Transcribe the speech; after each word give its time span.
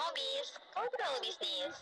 Ngobis, 0.00 0.48
ngobrol 0.72 1.16
bisnis. 1.20 1.76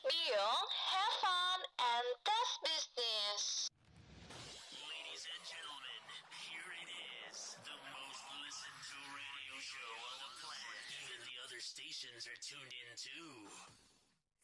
Biong, 0.00 0.68
have 0.88 1.16
fun 1.20 1.60
and 1.76 2.08
test 2.24 2.54
business. 2.64 3.68
Ladies 4.72 5.28
and 5.28 5.42
gentlemen, 5.44 6.00
here 6.48 6.72
it 6.72 6.88
is, 6.88 7.60
the 7.68 7.76
most 7.84 8.24
listened 8.40 8.80
to 8.88 8.96
radio 9.12 9.56
show 9.60 9.92
on 10.08 10.16
the 10.24 10.30
planet. 10.40 10.84
Even 11.04 11.20
the 11.20 11.36
other 11.44 11.60
stations 11.60 12.24
are 12.24 12.40
tuned 12.40 12.72
in 12.72 12.88
too. 12.96 13.52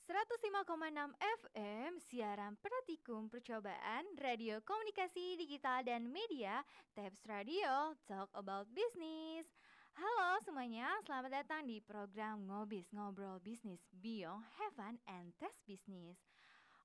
105,6 0.08 1.20
FM 1.20 1.92
siaran 2.04 2.56
praktikum 2.60 3.32
percobaan 3.32 4.04
radio 4.20 4.60
komunikasi 4.60 5.40
digital 5.40 5.84
dan 5.84 6.08
media 6.08 6.64
Tabs 6.92 7.24
Radio 7.24 7.96
Talk 8.08 8.28
About 8.36 8.68
Business. 8.76 9.52
Halo 9.98 10.38
semuanya, 10.46 10.86
selamat 11.02 11.42
datang 11.42 11.66
di 11.66 11.82
program 11.82 12.46
Ngobis 12.46 12.86
Ngobrol 12.94 13.42
Bisnis 13.42 13.82
Beyond 13.98 14.46
Heaven 14.54 14.94
and 15.10 15.34
Test 15.42 15.58
Business. 15.66 16.37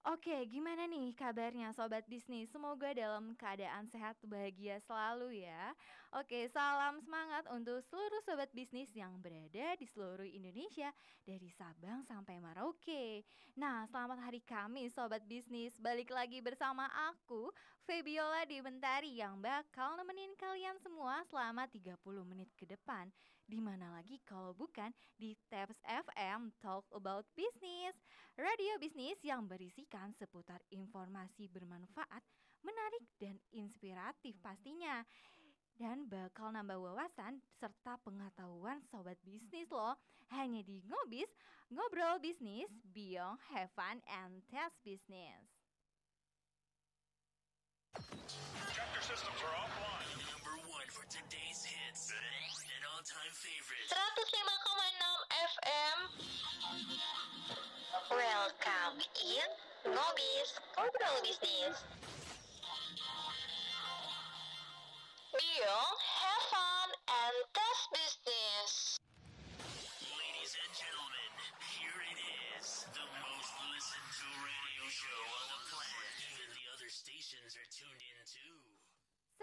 Oke, 0.03 0.35
gimana 0.51 0.83
nih 0.83 1.15
kabarnya 1.15 1.71
sobat 1.71 2.03
bisnis? 2.11 2.51
Semoga 2.51 2.91
dalam 2.91 3.39
keadaan 3.39 3.87
sehat 3.87 4.19
bahagia 4.27 4.75
selalu 4.83 5.47
ya. 5.47 5.71
Oke, 6.19 6.43
salam 6.51 6.99
semangat 6.99 7.47
untuk 7.47 7.79
seluruh 7.87 8.19
sobat 8.19 8.51
bisnis 8.51 8.91
yang 8.91 9.23
berada 9.23 9.79
di 9.79 9.87
seluruh 9.87 10.27
Indonesia 10.27 10.91
dari 11.23 11.47
Sabang 11.47 12.03
sampai 12.03 12.35
Merauke. 12.43 13.23
Nah, 13.55 13.87
selamat 13.87 14.19
hari 14.27 14.43
Kamis 14.43 14.91
sobat 14.91 15.23
bisnis. 15.23 15.79
Balik 15.79 16.11
lagi 16.11 16.43
bersama 16.43 16.83
aku, 17.07 17.47
Febiola 17.87 18.43
di 18.43 18.59
Bentari 18.59 19.15
yang 19.23 19.39
bakal 19.39 19.95
nemenin 19.95 20.35
kalian 20.35 20.83
semua 20.83 21.23
selama 21.31 21.63
30 21.71 22.27
menit 22.27 22.51
ke 22.59 22.67
depan. 22.67 23.07
Di 23.53 23.61
mana 23.61 23.85
lagi 23.93 24.17
kalau 24.25 24.49
bukan 24.57 24.89
di 25.13 25.37
Tabs 25.45 25.77
FM 25.85 26.49
Talk 26.57 26.89
About 26.89 27.21
Business, 27.37 27.93
radio 28.33 28.81
bisnis 28.81 29.21
yang 29.21 29.45
berisikan 29.45 30.09
seputar 30.17 30.57
informasi 30.73 31.45
bermanfaat, 31.53 32.25
menarik 32.65 33.05
dan 33.21 33.37
inspiratif 33.53 34.33
pastinya. 34.41 35.05
Dan 35.77 36.09
bakal 36.09 36.49
nambah 36.49 36.81
wawasan 36.81 37.45
serta 37.61 38.01
pengetahuan 38.01 38.81
sobat 38.89 39.21
bisnis 39.21 39.69
loh 39.69 40.01
Hanya 40.33 40.65
di 40.65 40.81
Ngobis, 40.89 41.29
Ngobrol 41.69 42.17
Bisnis, 42.25 42.73
Beyond 42.89 43.37
Have 43.53 43.69
Fun 43.77 44.01
and 44.09 44.41
Test 44.49 44.81
Business 44.81 45.45
Chapter 48.73 49.01
systems 49.05 49.37
are 49.45 49.53
offline. 49.61 50.09
Number 50.25 50.57
one 50.73 50.89
for 50.89 51.05
today's 51.05 51.61
hits 51.61 52.09
all-time 53.13 53.37
favorite. 53.37 53.85
105,6 53.93 55.21
FM. 55.53 55.97
Welcome 58.09 58.97
in 59.21 59.49
Ngobis, 59.85 60.49
ngobrol 60.73 61.17
bisnis. 61.21 61.77
Biong, 65.33 65.97
have 66.01 66.43
fun 66.49 66.89
and 67.05 67.37
test 67.53 67.85
business. 67.93 68.73
Ladies 70.09 70.53
and 70.57 70.71
gentlemen, 70.73 71.31
here 71.77 71.99
it 72.09 72.19
is, 72.57 72.89
the 72.97 73.05
most 73.05 73.53
listened 73.73 74.09
to 74.09 74.27
radio 74.41 74.85
show 74.89 75.21
on 75.37 75.45
the 75.53 75.59
planet. 75.69 76.13
Even 76.33 76.49
the 76.49 76.65
other 76.73 76.89
stations 76.89 77.53
are 77.61 77.69
tuned. 77.69 78.02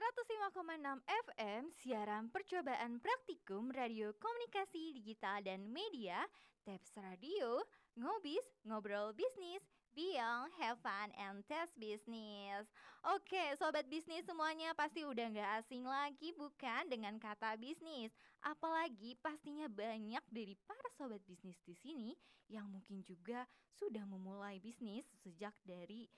105,6 0.01 1.05
FM 1.29 1.69
siaran 1.77 2.33
percobaan 2.33 3.05
praktikum 3.05 3.69
radio 3.69 4.17
komunikasi 4.17 4.97
digital 4.97 5.45
dan 5.45 5.69
media 5.69 6.25
Tabs 6.65 6.97
Radio. 6.97 7.61
Ngobis 8.01 8.41
Ngobrol 8.65 9.13
Bisnis 9.13 9.61
Beyond 9.93 10.57
Have 10.57 10.81
Fun 10.81 11.13
and 11.21 11.45
Test 11.45 11.77
Business. 11.77 12.73
Oke 13.13 13.53
sobat 13.61 13.93
bisnis 13.93 14.25
semuanya 14.25 14.73
pasti 14.73 15.05
udah 15.05 15.37
nggak 15.37 15.51
asing 15.61 15.85
lagi 15.85 16.33
bukan? 16.33 16.89
Dengan 16.89 17.21
kata 17.21 17.61
bisnis. 17.61 18.17
Apalagi 18.41 19.21
pastinya 19.21 19.69
banyak 19.69 20.25
dari 20.33 20.57
para 20.65 20.89
sobat 20.97 21.21
bisnis 21.29 21.61
di 21.69 21.77
sini 21.77 22.17
yang 22.49 22.73
mungkin 22.73 23.05
juga 23.05 23.45
sudah 23.77 24.09
memulai 24.09 24.65
bisnis 24.65 25.05
sejak 25.21 25.53
dari 25.61 26.09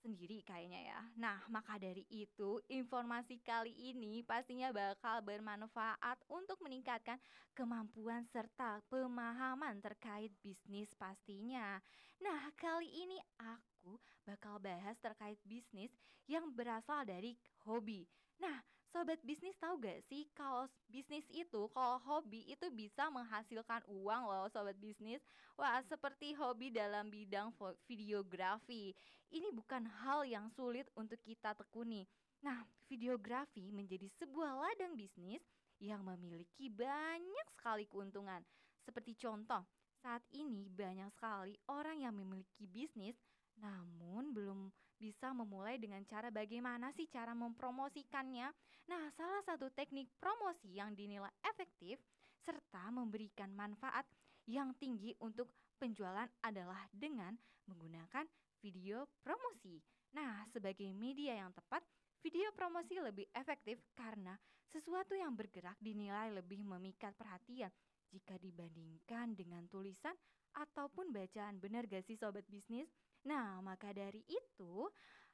sendiri 0.00 0.44
kayaknya 0.44 0.80
ya. 0.92 1.00
Nah, 1.16 1.40
maka 1.48 1.80
dari 1.80 2.04
itu, 2.12 2.60
informasi 2.68 3.40
kali 3.40 3.72
ini 3.72 4.20
pastinya 4.24 4.72
bakal 4.72 5.20
bermanfaat 5.24 6.18
untuk 6.28 6.60
meningkatkan 6.64 7.16
kemampuan 7.56 8.24
serta 8.28 8.80
pemahaman 8.92 9.80
terkait 9.80 10.32
bisnis 10.44 10.92
pastinya. 10.96 11.80
Nah, 12.20 12.48
kali 12.56 12.88
ini 12.88 13.18
aku 13.38 13.96
bakal 14.24 14.60
bahas 14.60 14.96
terkait 15.00 15.40
bisnis 15.44 15.92
yang 16.26 16.50
berasal 16.52 17.06
dari 17.06 17.38
hobi. 17.64 18.04
Nah, 18.42 18.60
sobat 18.96 19.20
bisnis 19.28 19.52
tahu 19.60 19.76
gak 19.84 20.00
sih 20.08 20.24
kalau 20.32 20.64
bisnis 20.88 21.28
itu, 21.28 21.68
kalau 21.76 22.00
hobi 22.00 22.48
itu 22.48 22.64
bisa 22.72 23.12
menghasilkan 23.12 23.84
uang 23.92 24.24
loh 24.24 24.48
sobat 24.48 24.72
bisnis. 24.80 25.20
Wah, 25.60 25.84
seperti 25.84 26.32
hobi 26.32 26.72
dalam 26.72 27.12
bidang 27.12 27.52
videografi. 27.84 28.96
Ini 29.28 29.52
bukan 29.52 29.84
hal 29.84 30.24
yang 30.24 30.48
sulit 30.56 30.88
untuk 30.96 31.20
kita 31.20 31.52
tekuni. 31.52 32.08
Nah, 32.40 32.64
videografi 32.88 33.68
menjadi 33.68 34.08
sebuah 34.16 34.64
ladang 34.64 34.96
bisnis 34.96 35.44
yang 35.76 36.00
memiliki 36.00 36.72
banyak 36.72 37.46
sekali 37.52 37.84
keuntungan. 37.84 38.40
Seperti 38.80 39.12
contoh, 39.20 39.60
saat 40.00 40.24
ini 40.32 40.72
banyak 40.72 41.12
sekali 41.12 41.52
orang 41.68 42.00
yang 42.00 42.16
memiliki 42.16 42.64
bisnis 42.64 43.20
namun 43.60 44.32
belum 44.32 44.72
bisa 44.96 45.32
memulai 45.36 45.76
dengan 45.76 46.00
cara 46.08 46.32
bagaimana 46.32 46.90
sih 46.96 47.06
cara 47.06 47.36
mempromosikannya. 47.36 48.48
Nah, 48.88 49.04
salah 49.12 49.42
satu 49.44 49.68
teknik 49.72 50.08
promosi 50.16 50.76
yang 50.76 50.96
dinilai 50.96 51.30
efektif 51.44 52.00
serta 52.40 52.88
memberikan 52.92 53.52
manfaat 53.52 54.06
yang 54.46 54.72
tinggi 54.78 55.12
untuk 55.20 55.50
penjualan 55.76 56.28
adalah 56.40 56.88
dengan 56.94 57.36
menggunakan 57.66 58.24
video 58.62 59.04
promosi. 59.20 59.82
Nah, 60.14 60.46
sebagai 60.48 60.88
media 60.96 61.36
yang 61.36 61.52
tepat, 61.52 61.84
video 62.24 62.48
promosi 62.56 62.96
lebih 62.96 63.28
efektif 63.36 63.82
karena 63.92 64.38
sesuatu 64.70 65.12
yang 65.12 65.36
bergerak 65.36 65.76
dinilai 65.78 66.32
lebih 66.32 66.64
memikat 66.64 67.12
perhatian 67.14 67.70
jika 68.08 68.38
dibandingkan 68.38 69.34
dengan 69.34 69.66
tulisan 69.68 70.14
ataupun 70.56 71.12
bacaan. 71.12 71.60
Benar 71.60 71.84
gak 71.90 72.06
sih 72.06 72.16
sobat 72.16 72.46
bisnis? 72.48 72.88
Nah, 73.26 73.58
maka 73.58 73.90
dari 73.90 74.22
itu 74.30 74.86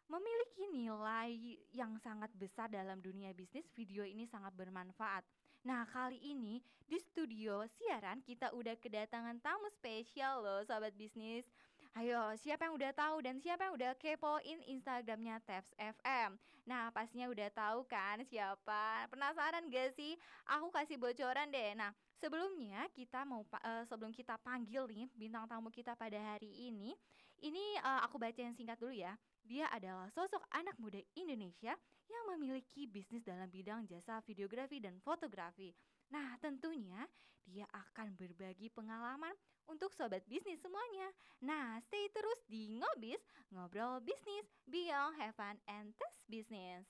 memiliki 0.08 0.64
nilai 0.72 1.60
yang 1.76 2.00
sangat 2.00 2.32
besar 2.32 2.72
dalam 2.72 3.04
dunia 3.04 3.36
bisnis, 3.36 3.68
video 3.76 4.02
ini 4.08 4.24
sangat 4.24 4.56
bermanfaat. 4.56 5.24
Nah, 5.62 5.84
kali 5.86 6.18
ini 6.18 6.58
di 6.88 6.98
studio 6.98 7.62
siaran 7.68 8.24
kita 8.24 8.50
udah 8.56 8.74
kedatangan 8.80 9.38
tamu 9.44 9.68
spesial 9.76 10.42
loh 10.42 10.60
sobat 10.64 10.96
bisnis. 10.96 11.46
Ayo, 11.92 12.32
siapa 12.40 12.64
yang 12.66 12.74
udah 12.80 12.92
tahu 12.96 13.20
dan 13.20 13.36
siapa 13.36 13.68
yang 13.68 13.76
udah 13.76 13.92
kepoin 14.00 14.64
Instagramnya 14.64 15.44
Tabs 15.44 15.68
FM? 15.76 16.40
Nah, 16.64 16.88
pastinya 16.88 17.28
udah 17.28 17.52
tahu 17.52 17.84
kan 17.84 18.24
siapa? 18.24 19.04
Penasaran 19.12 19.68
gak 19.68 19.92
sih? 19.92 20.16
Aku 20.48 20.72
kasih 20.72 20.96
bocoran 20.96 21.52
deh. 21.52 21.76
Nah, 21.76 21.92
sebelumnya 22.16 22.88
kita 22.96 23.28
mau 23.28 23.44
eh, 23.60 23.84
sebelum 23.84 24.08
kita 24.08 24.40
panggil 24.40 24.88
nih 24.88 25.04
bintang 25.12 25.44
tamu 25.44 25.68
kita 25.68 25.92
pada 25.92 26.16
hari 26.16 26.72
ini, 26.72 26.96
ini 27.42 27.76
eh, 27.76 28.00
aku 28.06 28.16
bacain 28.22 28.54
singkat 28.54 28.78
dulu 28.78 28.94
ya. 28.94 29.12
Dia 29.42 29.66
adalah 29.74 30.06
sosok 30.14 30.46
anak 30.54 30.78
muda 30.78 31.02
Indonesia 31.18 31.74
yang 32.06 32.24
memiliki 32.34 32.86
bisnis 32.86 33.26
dalam 33.26 33.50
bidang 33.50 33.90
jasa 33.90 34.22
videografi 34.22 34.78
dan 34.78 35.02
fotografi. 35.02 35.74
Nah, 36.14 36.38
tentunya 36.38 37.02
dia 37.42 37.66
akan 37.74 38.14
berbagi 38.14 38.70
pengalaman 38.70 39.34
untuk 39.66 39.90
sobat 39.90 40.22
bisnis 40.30 40.62
semuanya. 40.62 41.10
Nah, 41.42 41.82
stay 41.90 42.06
terus 42.14 42.38
di 42.46 42.70
Ngobis, 42.78 43.18
ngobrol 43.50 43.98
bisnis, 43.98 44.46
beyond 44.70 45.18
have 45.18 45.34
fun 45.34 45.58
and 45.66 45.90
test 45.98 46.22
business. 46.30 46.86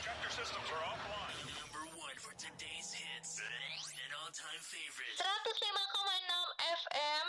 Chapter 0.00 0.30
systems 0.32 0.68
are 0.70 0.84
offline. 0.86 1.38
Number 1.58 1.84
one 1.98 2.16
for 2.22 2.32
today's 2.38 2.88
hits 2.94 3.42
and 3.42 4.10
all-time 4.16 4.62
favorite. 4.64 5.18
105,6 5.18 6.39
FM. 6.70 7.26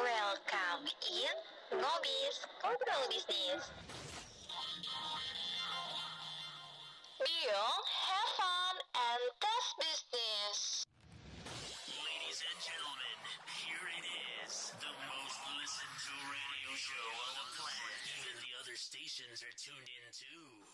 Welcome 0.00 0.88
in 0.88 1.36
Ngobis, 1.76 2.36
ngobrol 2.64 3.04
bisnis. 3.12 3.68
Biong, 7.20 7.84
have 8.08 8.30
fun 8.40 8.76
and 8.96 9.22
test 9.44 9.70
business. 9.76 10.58
Ladies 12.00 12.40
and 12.48 12.58
gentlemen, 12.64 13.18
here 13.60 13.86
it 14.00 14.06
is, 14.48 14.72
the 14.80 14.88
most 14.88 15.38
listened 15.60 15.96
to 16.08 16.14
radio 16.32 16.70
show 16.80 17.08
on 17.28 17.32
the 17.44 17.46
planet. 17.60 18.00
Even 18.24 18.40
the 18.40 18.52
other 18.56 18.76
stations 18.80 19.44
are 19.44 19.52
tuned 19.60 19.84
in 19.84 20.04
too. 20.16 20.67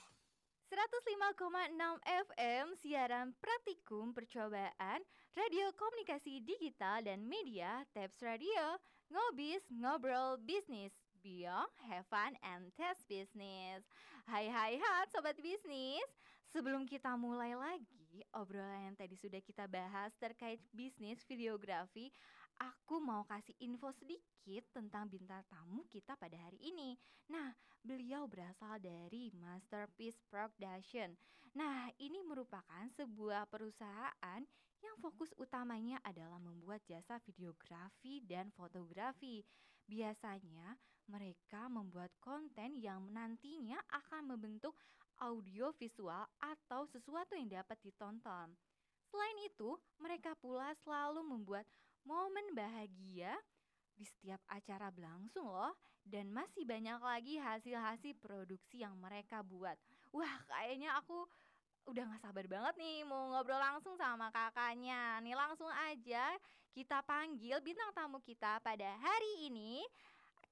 105,6 0.64 1.76
FM 2.04 2.66
siaran 2.80 3.36
praktikum 3.36 4.16
percobaan 4.16 5.04
radio 5.36 5.68
komunikasi 5.76 6.40
digital 6.40 7.04
dan 7.04 7.20
media 7.28 7.84
Tabs 7.92 8.16
Radio. 8.24 8.80
Ngobis 9.12 9.68
Ngobrol 9.68 10.40
Bisnis. 10.40 10.96
Beyond 11.20 11.72
Have 11.88 12.08
Fun 12.08 12.32
and 12.40 12.72
Test 12.76 13.04
Business. 13.08 13.84
Hai 14.24 14.48
hai 14.48 14.80
hai 14.80 15.04
sobat 15.12 15.36
bisnis. 15.40 16.08
Sebelum 16.48 16.88
kita 16.88 17.12
mulai 17.16 17.52
lagi 17.56 18.24
obrolan 18.32 18.92
yang 18.92 18.96
tadi 18.96 19.16
sudah 19.20 19.40
kita 19.44 19.68
bahas 19.68 20.12
terkait 20.20 20.60
bisnis 20.72 21.20
videografi 21.28 22.08
Aku 22.62 23.02
mau 23.02 23.26
kasih 23.26 23.56
info 23.58 23.90
sedikit 23.96 24.62
tentang 24.70 25.10
bintang 25.10 25.42
tamu 25.50 25.82
kita 25.90 26.14
pada 26.14 26.36
hari 26.36 26.60
ini 26.60 26.94
Nah, 27.32 27.56
beliau 27.80 28.28
berasal 28.28 28.76
dari 28.76 29.32
Masterpiece 29.32 30.20
Production. 30.28 31.16
Nah, 31.56 31.88
ini 31.96 32.20
merupakan 32.20 32.84
sebuah 32.92 33.48
perusahaan 33.48 34.42
yang 34.84 34.96
fokus 35.00 35.32
utamanya 35.40 35.96
adalah 36.04 36.36
membuat 36.36 36.84
jasa 36.84 37.16
videografi 37.24 38.20
dan 38.28 38.52
fotografi. 38.52 39.40
Biasanya, 39.88 40.76
mereka 41.08 41.68
membuat 41.72 42.12
konten 42.20 42.76
yang 42.80 43.08
nantinya 43.08 43.80
akan 43.88 44.36
membentuk 44.36 44.76
audio 45.24 45.72
visual 45.80 46.28
atau 46.42 46.84
sesuatu 46.84 47.32
yang 47.32 47.48
dapat 47.48 47.80
ditonton. 47.80 48.52
Selain 49.08 49.38
itu, 49.46 49.78
mereka 49.96 50.36
pula 50.36 50.74
selalu 50.84 51.22
membuat 51.24 51.64
momen 52.04 52.52
bahagia 52.52 53.32
di 53.94 54.04
setiap 54.04 54.40
acara 54.50 54.92
berlangsung 54.92 55.48
loh 55.48 55.72
dan 56.04 56.28
masih 56.28 56.68
banyak 56.68 57.00
lagi 57.00 57.34
hasil-hasil 57.40 58.12
produksi 58.20 58.84
yang 58.84 58.92
mereka 59.00 59.40
buat. 59.40 59.76
Wah, 60.12 60.36
kayaknya 60.46 60.94
aku 61.00 61.24
udah 61.84 62.04
gak 62.16 62.22
sabar 62.24 62.44
banget 62.48 62.74
nih 62.80 63.04
mau 63.04 63.32
ngobrol 63.32 63.60
langsung 63.60 63.96
sama 63.96 64.28
kakaknya. 64.32 65.20
Nih 65.24 65.36
langsung 65.36 65.68
aja 65.68 66.36
kita 66.72 67.00
panggil 67.04 67.60
bintang 67.64 67.92
tamu 67.96 68.20
kita 68.20 68.60
pada 68.60 68.96
hari 69.00 69.48
ini. 69.48 69.84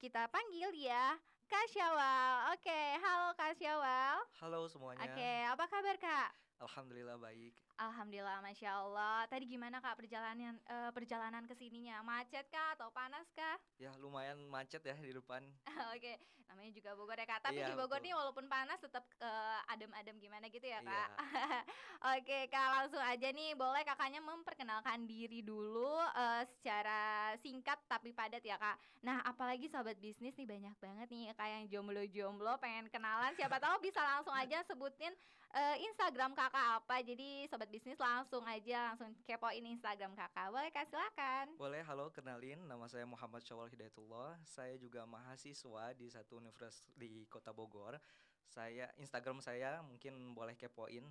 Kita 0.01 0.27
panggil 0.27 0.73
ya 0.75 1.15
Kak 1.47 1.69
Syawal. 1.69 2.53
Oke, 2.57 2.81
halo 2.97 3.29
Kak 3.37 3.53
Syawal. 3.55 4.25
Halo 4.41 4.65
semuanya. 4.67 5.05
Oke, 5.05 5.31
apa 5.47 5.63
kabar 5.69 5.95
Kak? 6.01 6.29
Alhamdulillah 6.63 7.19
baik. 7.19 7.53
Alhamdulillah, 7.73 8.37
masya 8.39 8.69
Allah. 8.77 9.25
Tadi 9.25 9.49
gimana 9.49 9.81
kak 9.81 9.97
perjalanan 9.97 10.53
eh, 10.61 10.91
perjalanan 10.93 11.41
ke 11.49 11.57
sininya? 11.57 12.05
Macet 12.05 12.45
kah 12.47 12.77
atau 12.77 12.93
panas 12.93 13.25
kah? 13.33 13.57
Ya 13.81 13.89
lumayan 13.97 14.37
macet 14.45 14.85
ya 14.85 14.93
di 14.93 15.09
depan. 15.09 15.41
Oke, 15.93 16.21
namanya 16.45 16.69
juga 16.69 16.93
Bogor 16.93 17.17
ya 17.17 17.25
kak. 17.25 17.41
Tapi 17.41 17.57
Iya, 17.57 17.67
di 17.67 17.73
Bogor 17.73 17.97
betul. 17.97 18.05
nih 18.05 18.13
walaupun 18.13 18.45
panas 18.45 18.77
tetap 18.77 19.01
eh, 19.17 19.59
adem-adem 19.73 20.21
gimana 20.21 20.53
gitu 20.53 20.61
ya 20.63 20.79
Iya. 20.79 20.85
kak. 20.85 21.09
Oke 22.13 22.39
kak, 22.47 22.67
langsung 22.77 23.01
aja 23.01 23.27
nih. 23.33 23.57
Boleh 23.57 23.81
kakaknya 23.81 24.21
memperkenalkan 24.21 25.09
diri 25.09 25.41
dulu 25.41 25.97
eh, 26.13 26.45
secara 26.45 27.33
singkat 27.41 27.81
tapi 27.89 28.13
padat 28.13 28.45
ya 28.45 28.61
kak. 28.61 28.77
Nah, 29.01 29.25
apalagi 29.25 29.65
sobat 29.65 29.97
bisnis 29.97 30.37
nih 30.37 30.45
banyak 30.45 30.77
banget 30.77 31.07
nih 31.09 31.33
kak 31.33 31.49
yang 31.49 31.63
jomblo-jomblo 31.67 32.53
pengen 32.61 32.85
kenalan. 32.93 33.33
Siapa 33.33 33.57
tahu 33.57 33.81
bisa 33.81 33.97
langsung 33.99 34.37
aja 34.37 34.61
sebutin 34.61 35.11
eh, 35.51 35.75
Instagram 35.89 36.37
kakak 36.37 36.85
apa. 36.85 37.01
Jadi 37.01 37.49
sobat 37.49 37.62
bisnis 37.69 37.99
langsung 37.99 38.43
aja 38.43 38.91
langsung 38.91 39.11
kepoin 39.23 39.63
Instagram 39.63 40.11
kakak. 40.17 40.51
Boleh 40.51 40.69
kak 40.71 40.87
silakan. 40.89 41.45
Boleh 41.55 41.83
halo 41.85 42.11
kenalin 42.11 42.59
nama 42.67 42.87
saya 42.91 43.07
Muhammad 43.07 43.43
Syawal 43.43 43.71
Hidayatullah. 43.71 44.39
Saya 44.43 44.75
juga 44.75 45.07
mahasiswa 45.07 45.95
di 45.95 46.07
satu 46.11 46.39
universitas 46.39 46.89
di 46.97 47.23
Kota 47.31 47.55
Bogor. 47.55 47.99
Saya 48.47 48.91
Instagram 48.99 49.39
saya 49.39 49.79
mungkin 49.85 50.35
boleh 50.35 50.59
kepoin 50.59 51.07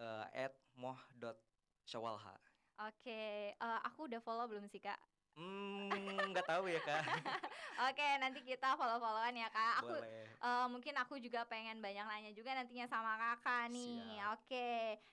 eh, 0.00 0.50
@moh.syawalha. 0.74 2.36
Oke, 2.82 3.54
eh, 3.54 3.80
aku 3.86 4.10
udah 4.10 4.18
follow 4.24 4.48
belum 4.50 4.66
sih 4.66 4.82
kak? 4.82 4.98
Hmm, 5.32 5.88
nggak 6.32 6.44
tahu 6.44 6.68
ya 6.68 6.80
kak. 6.84 7.00
Oke, 7.88 8.04
nanti 8.20 8.44
kita 8.44 8.76
follow-followan 8.76 9.32
ya 9.32 9.48
kak. 9.48 9.80
Aku 9.80 9.96
Boleh. 9.96 10.28
eh, 10.42 10.66
mungkin 10.68 10.94
aku 11.00 11.16
juga 11.22 11.48
pengen 11.48 11.80
banyak 11.80 12.04
nanya 12.04 12.30
juga 12.36 12.52
nantinya 12.52 12.84
sama 12.84 13.16
kakak 13.16 13.72
nih. 13.72 14.20
Siap. 14.20 14.28
Oke, 14.36 14.72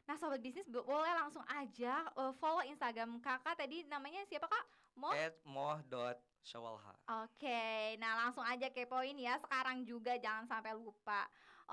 nah 0.09 0.15
sobat 0.19 0.43
bisnis 0.43 0.67
bo- 0.67 0.83
boleh 0.83 1.13
langsung 1.15 1.45
aja 1.47 2.03
eh, 2.11 2.33
follow 2.35 2.63
Instagram 2.67 3.23
kakak. 3.23 3.55
Tadi 3.55 3.87
namanya 3.87 4.27
siapa 4.27 4.51
kak? 4.51 4.65
Mo? 4.99 5.07
@moh.syawalha. 5.47 6.93
Oke, 7.09 7.95
nah 7.97 8.13
langsung 8.21 8.45
aja 8.45 8.69
kepoin 8.69 9.17
ya 9.17 9.39
sekarang 9.39 9.81
juga 9.87 10.19
jangan 10.19 10.45
sampai 10.45 10.75
lupa. 10.75 11.25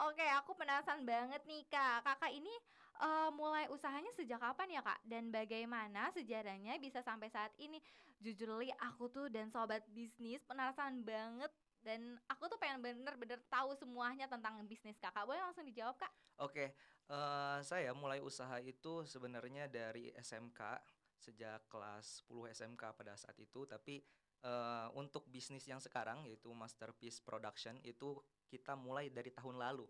Oke, 0.06 0.22
aku 0.22 0.54
penasaran 0.54 1.02
banget 1.02 1.42
nih 1.44 1.66
kak. 1.66 2.06
Kakak 2.06 2.30
ini 2.30 2.52
eh, 3.00 3.30
mulai 3.32 3.64
usahanya 3.68 4.12
sejak 4.16 4.40
kapan 4.40 4.78
ya 4.78 4.82
kak? 4.84 5.00
Dan 5.04 5.28
bagaimana 5.28 6.08
sejarahnya 6.12 6.76
bisa 6.80 7.04
sampai 7.04 7.28
saat 7.28 7.52
ini? 7.60 7.80
Jujur 8.20 8.56
li 8.60 8.72
aku 8.80 9.12
tuh 9.12 9.28
dan 9.28 9.52
sobat 9.52 9.84
bisnis 9.92 10.40
penasaran 10.48 11.04
banget 11.04 11.52
dan 11.86 12.18
aku 12.26 12.50
tuh 12.50 12.58
pengen 12.58 12.82
bener-bener 12.82 13.38
tahu 13.46 13.70
semuanya 13.78 14.26
tentang 14.26 14.58
bisnis 14.66 14.98
kakak. 14.98 15.22
Boleh 15.22 15.38
langsung 15.38 15.62
dijawab 15.62 15.94
kak? 15.94 16.12
Oke, 16.42 16.74
eh, 17.06 17.58
saya 17.62 17.94
mulai 17.94 18.18
usaha 18.18 18.58
itu 18.58 19.06
sebenarnya 19.06 19.70
dari 19.70 20.10
SMK 20.18 20.82
sejak 21.16 21.64
kelas 21.70 22.26
10 22.26 22.50
SMK 22.50 22.82
pada 22.98 23.14
saat 23.14 23.38
itu, 23.38 23.64
tapi 23.64 24.02
eh, 24.42 24.88
untuk 24.98 25.30
bisnis 25.30 25.64
yang 25.70 25.78
sekarang 25.78 26.26
yaitu 26.26 26.50
Masterpiece 26.50 27.22
Production 27.22 27.78
itu 27.86 28.18
kita 28.50 28.74
mulai 28.74 29.08
dari 29.08 29.30
tahun 29.30 29.56
lalu. 29.58 29.86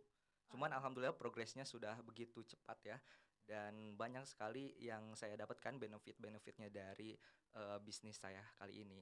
Cuman 0.51 0.71
alhamdulillah 0.73 1.17
progresnya 1.17 1.67
sudah 1.67 1.99
begitu 2.03 2.43
cepat 2.47 2.79
ya. 2.85 2.99
Dan 3.47 3.95
banyak 3.95 4.27
sekali 4.27 4.75
yang 4.83 5.15
saya 5.15 5.39
dapatkan 5.39 5.79
benefit-benefitnya 5.79 6.67
dari 6.67 7.15
eh, 7.55 7.79
bisnis 7.83 8.19
saya 8.19 8.43
kali 8.59 8.83
ini. 8.83 9.01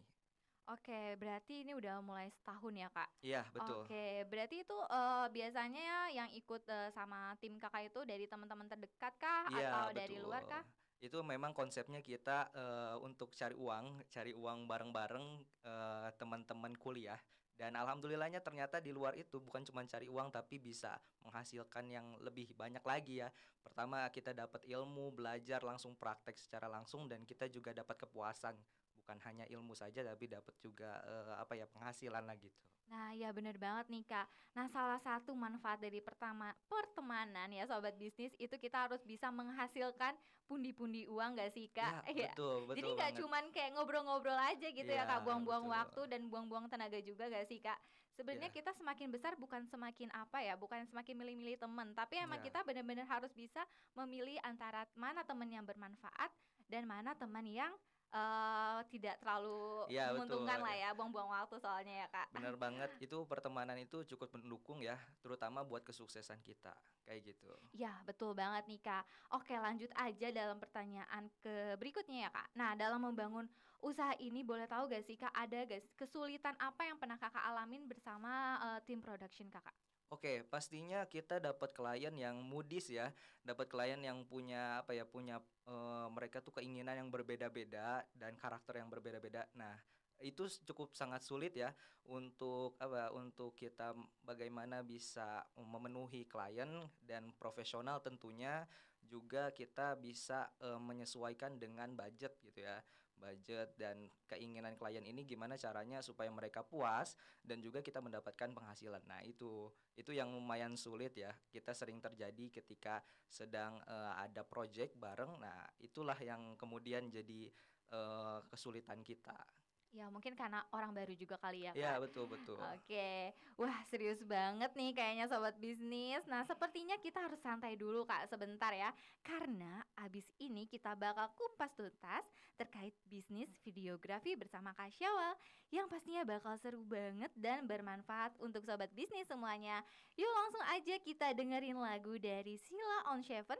Oke, 0.64 1.12
berarti 1.20 1.60
ini 1.60 1.76
udah 1.76 2.00
mulai 2.00 2.32
setahun 2.32 2.72
ya 2.72 2.88
kak? 2.88 3.08
Iya, 3.20 3.44
betul. 3.52 3.84
Oke, 3.84 4.24
berarti 4.28 4.64
itu 4.64 4.76
eh, 4.80 5.26
biasanya 5.28 6.08
yang 6.08 6.28
ikut 6.32 6.64
eh, 6.68 6.88
sama 6.92 7.36
tim 7.40 7.60
kakak 7.60 7.92
itu 7.92 8.00
dari 8.08 8.24
teman-teman 8.24 8.68
terdekat 8.68 9.12
kah 9.20 9.44
Iya, 9.52 9.68
atau 9.68 9.84
dari 9.92 10.16
betul. 10.16 10.24
luar 10.24 10.42
kah? 10.48 10.64
Itu 11.04 11.20
memang 11.20 11.52
konsepnya 11.52 12.00
kita 12.00 12.48
eh, 12.56 12.96
untuk 13.04 13.36
cari 13.36 13.52
uang, 13.52 14.08
cari 14.08 14.32
uang 14.32 14.64
bareng-bareng 14.64 15.26
eh, 15.68 16.08
teman-teman 16.16 16.72
kuliah. 16.80 17.20
Dan 17.54 17.78
alhamdulillahnya 17.78 18.42
ternyata 18.42 18.82
di 18.82 18.90
luar 18.90 19.14
itu 19.14 19.38
bukan 19.38 19.62
cuma 19.62 19.86
cari 19.86 20.10
uang 20.10 20.34
tapi 20.34 20.58
bisa 20.58 20.98
menghasilkan 21.22 21.86
yang 21.86 22.06
lebih 22.18 22.50
banyak 22.58 22.82
lagi 22.82 23.22
ya. 23.22 23.30
Pertama 23.62 24.10
kita 24.10 24.34
dapat 24.34 24.66
ilmu, 24.66 25.14
belajar 25.14 25.62
langsung 25.62 25.94
praktek 25.94 26.34
secara 26.34 26.66
langsung 26.66 27.06
dan 27.06 27.22
kita 27.22 27.46
juga 27.46 27.70
dapat 27.70 27.94
kepuasan. 27.94 28.58
Bukan 29.04 29.20
hanya 29.28 29.44
ilmu 29.52 29.76
saja 29.76 30.00
tapi 30.00 30.24
dapat 30.32 30.54
juga 30.64 30.90
eh, 31.04 31.34
apa 31.36 31.52
ya 31.60 31.68
penghasilan 31.68 32.24
lah 32.24 32.36
gitu. 32.40 32.64
Nah, 32.84 33.16
ya 33.16 33.32
bener 33.32 33.56
banget 33.56 33.86
nih 33.88 34.04
kak. 34.04 34.28
Nah, 34.52 34.68
salah 34.68 35.00
satu 35.00 35.32
manfaat 35.32 35.80
dari 35.80 36.04
pertama 36.04 36.52
pertemanan 36.68 37.48
ya 37.48 37.64
sobat 37.64 37.96
bisnis 37.96 38.36
itu 38.36 38.54
kita 38.60 38.88
harus 38.88 39.00
bisa 39.08 39.32
menghasilkan 39.32 40.12
pundi-pundi 40.44 41.08
uang 41.08 41.40
gak 41.40 41.52
sih 41.56 41.72
kak? 41.72 42.04
Ya, 42.04 42.12
Iya. 42.12 42.30
betul, 42.36 42.68
betul 42.68 42.76
Jadi 42.76 42.88
nggak 42.96 43.12
cuman 43.24 43.44
kayak 43.56 43.70
ngobrol-ngobrol 43.76 44.36
aja 44.36 44.68
gitu 44.68 44.86
ya 44.88 45.04
Iya, 45.04 45.08
kak, 45.08 45.20
buang-buang 45.24 45.64
waktu 45.64 46.00
dan 46.12 46.28
buang-buang 46.28 46.68
tenaga 46.68 47.00
juga 47.00 47.24
gak 47.32 47.48
sih 47.48 47.58
kak? 47.60 47.80
Sebenarnya 48.14 48.52
Iya. 48.52 48.56
kita 48.62 48.70
semakin 48.76 49.08
besar 49.10 49.32
bukan 49.40 49.64
semakin 49.66 50.12
apa 50.12 50.38
ya, 50.44 50.54
bukan 50.54 50.84
semakin 50.86 51.14
milih-milih 51.18 51.56
teman, 51.58 51.96
tapi 51.96 52.20
emang 52.20 52.38
Iya. 52.38 52.46
kita 52.52 52.60
benar-benar 52.68 53.08
harus 53.08 53.32
bisa 53.34 53.64
memilih 53.96 54.36
antara 54.44 54.84
mana 54.94 55.24
teman 55.24 55.48
yang 55.50 55.64
bermanfaat 55.66 56.30
dan 56.68 56.84
mana 56.86 57.16
teman 57.16 57.42
yang 57.48 57.72
eh, 58.12 58.78
tidak 58.92 59.16
terlalu 59.22 59.88
betul, 59.88 60.02
menguntungkan 60.18 60.58
lah 60.60 60.74
iya. 60.74 60.90
ya, 60.90 60.96
buang-buang 60.96 61.30
waktu 61.30 61.56
soalnya 61.62 61.94
ya 62.04 62.06
kak. 62.10 62.26
Bener 62.34 62.54
banget, 62.64 62.90
itu 63.00 63.16
pertemanan 63.24 63.78
itu 63.80 64.02
cukup 64.04 64.34
mendukung 64.34 64.82
ya, 64.82 64.98
terutama 65.22 65.62
buat 65.64 65.86
kesuksesan 65.86 66.42
kita, 66.44 66.74
kayak 67.06 67.32
gitu. 67.32 67.48
Ya, 67.74 67.90
betul 68.06 68.38
banget 68.38 68.70
nih 68.70 68.78
Kak. 68.78 69.02
Oke, 69.34 69.58
lanjut 69.58 69.90
aja 69.98 70.30
dalam 70.30 70.62
pertanyaan 70.62 71.26
ke 71.42 71.74
berikutnya 71.74 72.26
ya 72.26 72.30
Kak. 72.30 72.48
Nah, 72.54 72.78
dalam 72.78 73.02
membangun 73.02 73.50
usaha 73.82 74.14
ini 74.22 74.46
boleh 74.46 74.70
tahu 74.70 74.86
gak 74.86 75.02
sih 75.02 75.18
Kak, 75.18 75.34
ada 75.34 75.66
gak 75.66 75.82
kesulitan 75.98 76.54
apa 76.62 76.86
yang 76.86 77.02
pernah 77.02 77.18
Kakak 77.18 77.42
alamin 77.42 77.90
bersama 77.90 78.62
eh, 78.62 78.80
tim 78.86 79.02
production 79.02 79.50
Kakak? 79.50 79.74
Oke, 80.12 80.46
pastinya 80.46 81.08
kita 81.10 81.42
dapat 81.42 81.74
klien 81.74 82.14
yang 82.14 82.38
mudis 82.44 82.86
ya, 82.92 83.10
dapat 83.42 83.66
klien 83.66 83.98
yang 83.98 84.22
punya 84.22 84.84
apa 84.84 84.94
ya, 84.94 85.02
punya 85.08 85.42
eh, 85.66 86.06
mereka 86.12 86.38
tuh 86.38 86.54
keinginan 86.60 86.94
yang 87.00 87.10
berbeda-beda 87.10 88.04
dan 88.14 88.38
karakter 88.38 88.78
yang 88.78 88.86
berbeda-beda. 88.92 89.48
Nah, 89.58 89.74
itu 90.22 90.46
cukup 90.62 90.94
sangat 90.94 91.26
sulit 91.26 91.52
ya 91.58 91.74
untuk 92.06 92.78
apa 92.78 93.10
untuk 93.10 93.58
kita 93.58 93.96
bagaimana 94.22 94.86
bisa 94.86 95.42
memenuhi 95.58 96.24
klien 96.30 96.70
dan 97.02 97.34
profesional 97.34 97.98
tentunya 97.98 98.62
juga 99.04 99.50
kita 99.50 99.98
bisa 99.98 100.48
eh, 100.62 100.78
menyesuaikan 100.78 101.58
dengan 101.58 101.92
budget 101.98 102.38
gitu 102.46 102.62
ya 102.62 102.78
budget 103.24 103.72
dan 103.80 104.04
keinginan 104.28 104.76
klien 104.76 105.00
ini 105.00 105.24
gimana 105.24 105.56
caranya 105.56 106.04
supaya 106.04 106.28
mereka 106.28 106.60
puas 106.60 107.16
dan 107.40 107.64
juga 107.64 107.80
kita 107.80 108.04
mendapatkan 108.04 108.52
penghasilan. 108.52 109.00
Nah, 109.08 109.24
itu 109.24 109.72
itu 109.96 110.12
yang 110.12 110.36
lumayan 110.36 110.76
sulit 110.76 111.16
ya. 111.16 111.32
Kita 111.48 111.72
sering 111.72 112.04
terjadi 112.04 112.60
ketika 112.60 113.00
sedang 113.24 113.80
eh, 113.88 114.12
ada 114.20 114.44
project 114.44 115.00
bareng. 115.00 115.40
Nah, 115.40 115.64
itulah 115.80 116.16
yang 116.20 116.60
kemudian 116.60 117.08
jadi 117.08 117.48
eh, 117.88 118.38
kesulitan 118.52 119.00
kita. 119.00 119.63
Ya 119.94 120.10
mungkin 120.10 120.34
karena 120.34 120.66
orang 120.74 120.90
baru 120.90 121.14
juga 121.14 121.38
kali 121.38 121.70
ya 121.70 121.72
Ya, 121.78 121.94
Kak. 121.94 122.10
betul 122.10 122.26
betul. 122.26 122.58
Oke, 122.58 123.30
wah 123.54 123.78
serius 123.86 124.18
banget 124.26 124.74
nih 124.74 124.90
kayaknya 124.90 125.30
sobat 125.30 125.54
bisnis. 125.62 126.26
Nah, 126.26 126.42
sepertinya 126.42 126.98
kita 126.98 127.22
harus 127.22 127.38
santai 127.38 127.78
dulu 127.78 128.02
Kak 128.02 128.26
sebentar 128.26 128.74
ya. 128.74 128.90
Karena 129.22 129.86
abis 130.02 130.26
ini 130.42 130.66
kita 130.66 130.98
bakal 130.98 131.30
kumpas 131.38 131.70
tuntas 131.78 132.26
terkait 132.58 132.94
bisnis 133.06 133.46
videografi 133.62 134.34
bersama 134.34 134.74
Kak 134.74 134.90
Syawal 134.98 135.38
yang 135.70 135.86
pastinya 135.86 136.26
bakal 136.26 136.58
seru 136.58 136.82
banget 136.82 137.30
dan 137.38 137.62
bermanfaat 137.70 138.34
untuk 138.42 138.66
sobat 138.66 138.90
bisnis 138.98 139.30
semuanya. 139.30 139.86
Yuk 140.18 140.30
langsung 140.30 140.64
aja 140.74 140.94
kita 140.98 141.30
dengerin 141.38 141.78
lagu 141.78 142.18
dari 142.18 142.58
Sila 142.58 143.14
on 143.14 143.22
Seven 143.22 143.58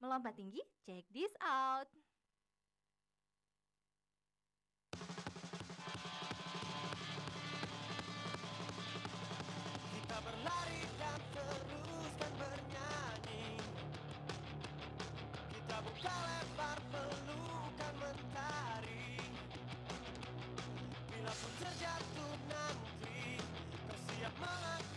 Melompat 0.00 0.32
tinggi, 0.32 0.64
check 0.80 1.04
this 1.12 1.36
out. 1.44 1.99
Kau 24.40 24.89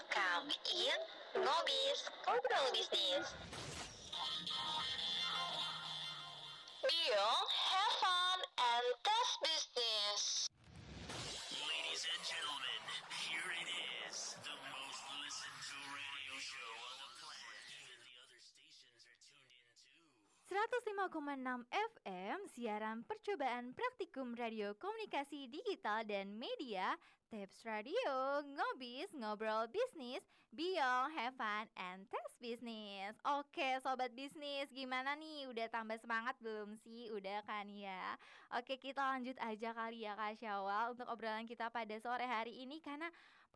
Welcome 0.00 0.48
in 0.72 1.00
Ngobis 1.44 2.00
Ngobrol 2.24 2.68
Bisnis. 2.72 3.28
Biong, 6.80 7.44
105,6 20.60 21.64
FM 21.72 22.38
siaran 22.52 23.00
percobaan 23.08 23.72
praktikum 23.72 24.36
radio 24.36 24.76
komunikasi 24.76 25.48
digital 25.48 26.04
dan 26.04 26.36
media 26.36 27.00
Tips 27.32 27.64
Radio, 27.64 28.44
Ngobis, 28.44 29.08
Ngobrol 29.16 29.72
Bisnis, 29.72 30.20
Biong, 30.52 31.16
Have 31.16 31.40
Fun, 31.40 31.64
and 31.80 32.04
Test 32.12 32.36
Bisnis 32.44 33.16
Oke 33.24 33.80
Sobat 33.80 34.12
Bisnis, 34.12 34.68
gimana 34.68 35.16
nih? 35.16 35.48
Udah 35.48 35.72
tambah 35.72 35.96
semangat 35.96 36.36
belum 36.44 36.76
sih? 36.84 37.08
Udah 37.08 37.40
kan 37.48 37.64
ya? 37.72 38.20
Oke 38.52 38.76
kita 38.76 39.00
lanjut 39.00 39.40
aja 39.40 39.72
kali 39.72 40.04
ya 40.04 40.12
Kak 40.12 40.44
Syawal 40.44 40.92
Untuk 40.92 41.08
obrolan 41.08 41.48
kita 41.48 41.72
pada 41.72 41.96
sore 42.04 42.28
hari 42.28 42.68
ini 42.68 42.84
Karena 42.84 43.08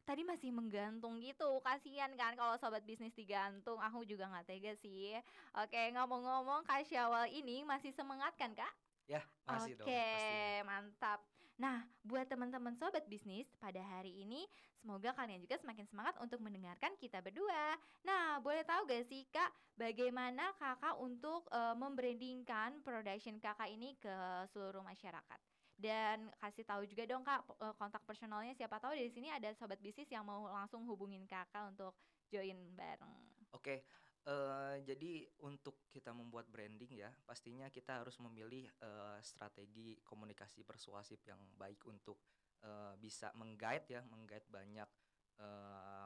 tadi 0.09 0.23
masih 0.23 0.53
menggantung 0.53 1.19
gitu. 1.21 1.61
Kasihan 1.65 2.13
kan 2.21 2.33
kalau 2.37 2.55
sobat 2.61 2.85
bisnis 2.85 3.17
digantung. 3.17 3.81
Aku 3.81 4.05
juga 4.05 4.29
nggak 4.31 4.47
tega 4.47 4.73
sih. 4.79 5.17
Oke, 5.57 5.83
ngomong-ngomong 5.97 6.65
Kak 6.69 6.85
Syawal 6.89 7.33
ini 7.33 7.65
masih 7.65 7.91
semangat 7.93 8.33
kan, 8.37 8.53
Kak? 8.55 8.73
Ya, 9.07 9.21
masih 9.49 9.77
Oke, 9.77 9.81
dong 9.81 10.09
pastinya. 10.13 10.49
mantap. 10.65 11.21
Nah, 11.55 11.87
buat 12.03 12.27
teman-teman 12.27 12.75
sobat 12.75 13.07
bisnis, 13.07 13.47
pada 13.63 13.79
hari 13.79 14.11
ini 14.27 14.43
semoga 14.83 15.15
kalian 15.15 15.39
juga 15.39 15.55
semakin 15.63 15.87
semangat 15.87 16.19
untuk 16.19 16.43
mendengarkan 16.43 16.99
kita 16.99 17.23
berdua. 17.23 17.79
Nah, 18.03 18.43
boleh 18.43 18.67
tahu 18.67 18.91
gak 18.91 19.07
sih 19.07 19.23
Kak, 19.31 19.55
bagaimana 19.79 20.51
Kakak 20.59 20.99
untuk 20.99 21.47
eh, 21.55 21.77
membrandingkan 21.79 22.83
production 22.83 23.39
Kakak 23.39 23.71
ini 23.71 23.95
ke 24.03 24.49
seluruh 24.51 24.83
masyarakat? 24.83 25.54
Dan 25.85 26.33
kasih 26.41 26.65
tahu 26.65 26.89
juga 26.89 27.05
dong 27.05 27.21
Kak 27.21 27.45
eh, 27.61 27.75
kontak 27.77 28.01
personalnya 28.09 28.57
siapa 28.57 28.81
tahu 28.81 28.97
dari 28.97 29.13
sini 29.13 29.29
ada 29.29 29.53
sobat 29.53 29.77
bisnis 29.85 30.09
yang 30.09 30.25
mau 30.25 30.49
langsung 30.49 30.81
hubungin 30.89 31.29
Kakak 31.29 31.77
untuk 31.77 31.93
join 32.33 32.57
bareng. 32.73 33.13
Oke, 33.53 33.85
eh, 34.25 34.77
jadi 34.81 35.29
untuk 35.45 35.85
kita 35.93 36.17
membuat 36.17 36.49
branding 36.49 36.89
ya, 36.89 37.13
pastinya 37.29 37.69
kita 37.69 38.01
harus 38.01 38.17
memilih 38.17 38.65
eh, 38.65 39.19
strategi 39.21 40.01
komunikasi 40.01 40.65
persuasif 40.65 41.21
yang 41.29 41.39
baik 41.61 41.85
untuk 41.85 42.17
eh, 42.65 42.97
bisa 42.97 43.37
mengguide 43.37 44.01
ya, 44.01 44.01
mengguide 44.09 44.49
banyak 44.49 44.89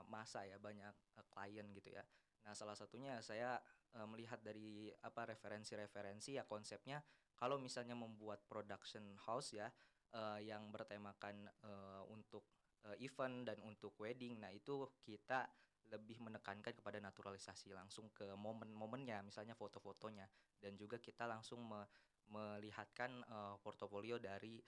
masa 0.08 0.48
ya, 0.48 0.56
banyak 0.56 0.88
klien 1.28 1.68
gitu 1.76 1.92
ya. 1.92 2.00
Nah, 2.48 2.56
salah 2.56 2.72
satunya 2.72 3.20
saya 3.20 3.60
melihat 4.08 4.40
dari 4.40 4.88
apa 5.04 5.28
referensi-referensi 5.28 6.40
ya 6.40 6.48
konsepnya 6.48 6.96
kalau 7.38 7.56
misalnya 7.62 7.94
membuat 7.94 8.42
production 8.50 9.14
house 9.22 9.54
ya 9.54 9.70
eh, 10.12 10.40
yang 10.50 10.68
bertemakan 10.74 11.46
eh, 11.46 12.02
untuk 12.10 12.50
eh, 12.84 12.98
event 13.06 13.46
dan 13.46 13.58
untuk 13.62 13.94
wedding, 14.02 14.42
nah 14.42 14.50
itu 14.50 14.90
kita 15.06 15.46
lebih 15.88 16.20
menekankan 16.20 16.76
kepada 16.76 17.00
naturalisasi 17.00 17.72
langsung 17.72 18.12
ke 18.12 18.36
momen-momennya, 18.36 19.24
misalnya 19.24 19.56
foto-fotonya, 19.56 20.28
dan 20.60 20.76
juga 20.76 21.00
kita 21.00 21.24
langsung 21.24 21.64
me- 21.64 21.88
melihatkan 22.28 23.24
eh, 23.24 23.56
portofolio 23.62 24.18
dari 24.20 24.60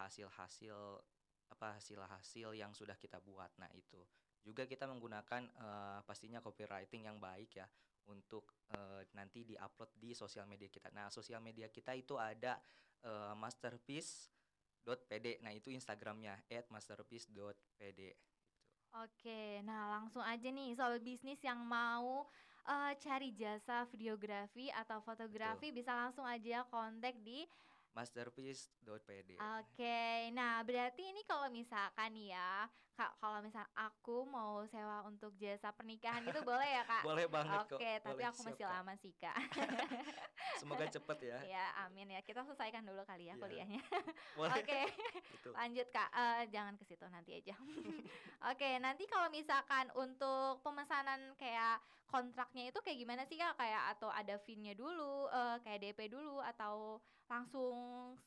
hasil-hasil 0.00 0.72
apa 1.52 1.76
hasil-hasil 1.76 2.56
yang 2.56 2.72
sudah 2.72 2.96
kita 2.96 3.20
buat. 3.20 3.52
Nah 3.60 3.68
itu 3.76 4.00
juga 4.42 4.66
kita 4.66 4.88
menggunakan 4.90 5.42
eh, 5.46 6.00
pastinya 6.02 6.42
copywriting 6.42 7.06
yang 7.06 7.20
baik 7.22 7.62
ya 7.62 7.66
untuk 8.10 8.50
eh, 8.72 9.06
nanti 9.14 9.46
diupload 9.46 9.90
di 9.98 10.10
sosial 10.16 10.48
media 10.48 10.66
kita. 10.66 10.90
Nah 10.90 11.12
sosial 11.12 11.38
media 11.38 11.70
kita 11.70 11.94
itu 11.94 12.18
ada 12.18 12.58
eh, 13.04 13.34
masterpiece.pd. 13.36 15.44
Nah 15.44 15.52
itu 15.54 15.70
Instagramnya 15.70 16.42
@masterpiece.pd. 16.70 18.00
Oke, 18.92 19.64
nah 19.64 19.96
langsung 19.96 20.20
aja 20.20 20.52
nih 20.52 20.76
sobat 20.76 21.00
bisnis 21.00 21.40
yang 21.40 21.64
mau 21.64 22.28
eh, 22.68 22.92
cari 23.00 23.32
jasa 23.32 23.88
videografi 23.88 24.68
atau 24.68 25.00
fotografi 25.00 25.72
bisa 25.72 25.96
langsung 25.96 26.28
aja 26.28 26.68
kontak 26.68 27.16
di 27.24 27.48
masterpiece.pd. 27.92 29.36
Oke, 29.36 30.32
nah 30.32 30.64
berarti 30.64 31.12
ini 31.12 31.22
kalau 31.28 31.52
misalkan 31.52 32.16
ya, 32.16 32.64
Kak, 32.92 33.16
kalau 33.24 33.40
misal 33.40 33.64
aku 33.72 34.28
mau 34.28 34.60
sewa 34.68 35.00
untuk 35.08 35.32
jasa 35.40 35.72
pernikahan 35.72 36.20
gitu 36.28 36.44
boleh 36.50 36.68
ya, 36.68 36.84
Kak? 36.84 37.02
Boleh 37.08 37.24
banget 37.24 37.64
kok. 37.64 37.80
Oke, 37.80 37.90
tapi 38.04 38.20
boleh, 38.20 38.28
aku 38.28 38.40
masih 38.44 38.66
lama 38.68 38.92
sih, 39.00 39.12
Kak. 39.16 39.32
Semoga 40.60 40.84
cepet 40.92 41.18
ya. 41.24 41.38
ya, 41.48 41.64
amin 41.88 42.12
ya. 42.12 42.20
Kita 42.20 42.44
selesaikan 42.44 42.84
dulu 42.84 43.00
kali 43.08 43.32
ya 43.32 43.34
Iya. 43.34 43.40
kuliahnya. 43.40 43.80
Oke. 44.60 44.80
Betul. 45.32 45.52
Lanjut 45.56 45.88
kak, 45.88 46.08
Eh, 46.12 46.42
jangan 46.52 46.74
ke 46.76 46.84
situ 46.84 47.04
nanti 47.08 47.32
aja. 47.40 47.56
Oke, 48.52 48.76
nanti 48.78 49.08
kalau 49.08 49.32
misalkan 49.32 49.88
untuk 49.96 50.60
pemesanan 50.60 51.32
kayak 51.40 51.80
kontraknya 52.12 52.68
itu 52.68 52.78
kayak 52.84 52.98
gimana 53.00 53.22
sih 53.24 53.40
kak? 53.40 53.56
Kayak 53.56 53.96
atau 53.96 54.12
ada 54.12 54.36
fee-nya 54.36 54.76
dulu, 54.76 55.32
eh, 55.32 55.56
kayak 55.64 55.80
DP 55.80 56.12
dulu 56.12 56.44
atau 56.44 57.00
langsung 57.24 57.72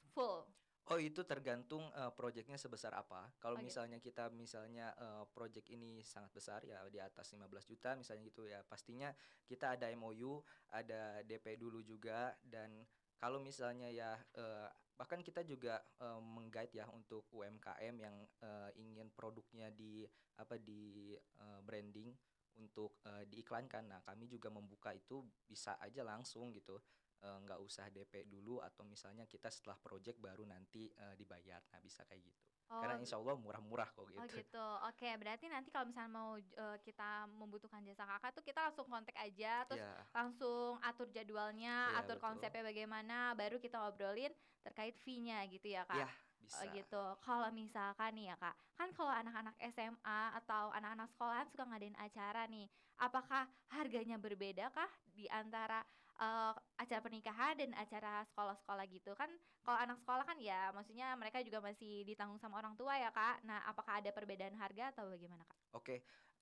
full? 0.10 0.50
Oh 0.86 1.02
itu 1.02 1.26
tergantung 1.26 1.82
eh, 1.98 2.14
proyeknya 2.14 2.62
sebesar 2.62 2.94
apa. 2.94 3.34
Kalau 3.42 3.58
Oke. 3.58 3.66
misalnya 3.66 3.98
kita 3.98 4.30
misalnya 4.30 4.94
eh, 4.94 5.26
proyek 5.34 5.66
ini 5.74 6.06
sangat 6.06 6.30
besar 6.30 6.62
ya 6.62 6.86
di 6.94 7.02
atas 7.02 7.34
15 7.34 7.66
juta 7.66 7.98
misalnya 7.98 8.22
gitu 8.30 8.46
ya 8.46 8.62
pastinya 8.62 9.10
kita 9.50 9.74
ada 9.74 9.90
MOU, 9.98 10.46
ada 10.70 11.26
DP 11.26 11.58
dulu 11.58 11.82
juga 11.82 12.38
dan 12.46 12.86
kalau 13.18 13.42
misalnya 13.42 13.90
ya 13.90 14.14
eh, 14.38 14.70
bahkan 14.94 15.26
kita 15.26 15.42
juga 15.42 15.82
eh, 15.98 16.22
mengguide 16.22 16.78
ya 16.78 16.86
untuk 16.94 17.26
UMKM 17.34 17.96
yang 17.98 18.16
eh, 18.46 18.70
ingin 18.78 19.10
produknya 19.10 19.74
di 19.74 20.06
apa 20.38 20.62
di 20.62 21.18
eh, 21.18 21.60
branding 21.66 22.14
untuk 22.62 23.02
eh, 23.10 23.26
diiklankan. 23.26 23.90
Nah 23.90 24.00
kami 24.06 24.30
juga 24.30 24.54
membuka 24.54 24.94
itu 24.94 25.26
bisa 25.50 25.82
aja 25.82 26.06
langsung 26.06 26.54
gitu. 26.54 26.78
Eh, 27.26 27.38
nggak 27.42 27.58
usah 27.58 27.90
DP 27.90 28.30
dulu 28.30 28.62
atau 28.62 28.86
misalnya 28.86 29.26
kita 29.26 29.50
setelah 29.50 29.82
project 29.82 30.22
baru 30.22 30.46
nanti 30.46 30.94
eh, 30.94 31.16
dibayar 31.18 31.58
nah 31.74 31.82
bisa 31.82 32.06
kayak 32.06 32.22
gitu 32.22 32.46
Oh, 32.70 32.82
karena 32.82 32.98
insya 32.98 33.18
Allah 33.22 33.38
murah-murah 33.38 33.90
kok 33.94 34.06
gitu 34.10 34.22
oh 34.22 34.26
gitu. 34.26 34.66
Oke, 34.90 35.06
berarti 35.22 35.46
nanti 35.54 35.70
kalau 35.70 35.86
misalnya 35.86 36.12
mau 36.18 36.34
eh, 36.38 36.78
kita 36.82 37.30
membutuhkan 37.30 37.82
jasa 37.86 38.10
kakak 38.10 38.32
tuh 38.34 38.42
kita 38.42 38.60
langsung 38.66 38.86
kontak 38.90 39.14
aja, 39.22 39.66
terus 39.70 39.86
ya 39.86 40.02
langsung 40.10 40.82
atur 40.82 41.08
jadwalnya, 41.14 41.94
Iya, 41.94 41.98
atur 42.02 42.18
betul. 42.18 42.26
konsepnya 42.26 42.64
bagaimana, 42.66 43.38
baru 43.38 43.62
kita 43.62 43.78
obrolin 43.86 44.34
terkait 44.66 44.98
fee-nya 45.06 45.46
gitu 45.46 45.70
ya 45.70 45.86
kak. 45.86 46.02
ya 46.02 46.10
bisa 46.46 46.62
Oh 46.62 46.66
gitu. 46.78 47.04
Kalau 47.26 47.50
misalkan 47.52 48.12
nih 48.16 48.32
ya 48.32 48.36
kak, 48.38 48.56
kan 48.78 48.90
kalau 48.94 49.12
anak-anak 49.12 49.56
SMA 49.74 50.22
atau 50.38 50.70
anak-anak 50.72 51.08
sekolahan 51.12 51.48
suka 51.50 51.64
ngadain 51.66 51.98
acara 51.98 52.46
nih, 52.46 52.70
apakah 53.02 53.50
harganya 53.74 54.16
berbeda 54.22 54.70
kah 54.70 54.92
di 55.12 55.26
antara 55.34 55.82
eh, 56.22 56.54
acara 56.80 57.02
pernikahan 57.02 57.58
dan 57.58 57.74
acara 57.76 58.22
sekolah-sekolah 58.30 58.86
gitu 58.94 59.18
kan? 59.18 59.34
Kalau 59.66 59.82
anak 59.82 59.98
sekolah 60.06 60.24
kan 60.24 60.38
ya, 60.38 60.70
maksudnya 60.72 61.18
mereka 61.18 61.42
juga 61.42 61.60
masih 61.60 62.06
ditanggung 62.06 62.38
sama 62.38 62.62
orang 62.62 62.78
tua 62.78 62.96
ya 62.96 63.10
kak. 63.10 63.42
Nah, 63.44 63.66
apakah 63.66 64.00
ada 64.00 64.14
perbedaan 64.14 64.56
harga 64.56 64.94
atau 64.94 65.10
bagaimana 65.10 65.44
kak? 65.50 65.58
oke 65.76 65.96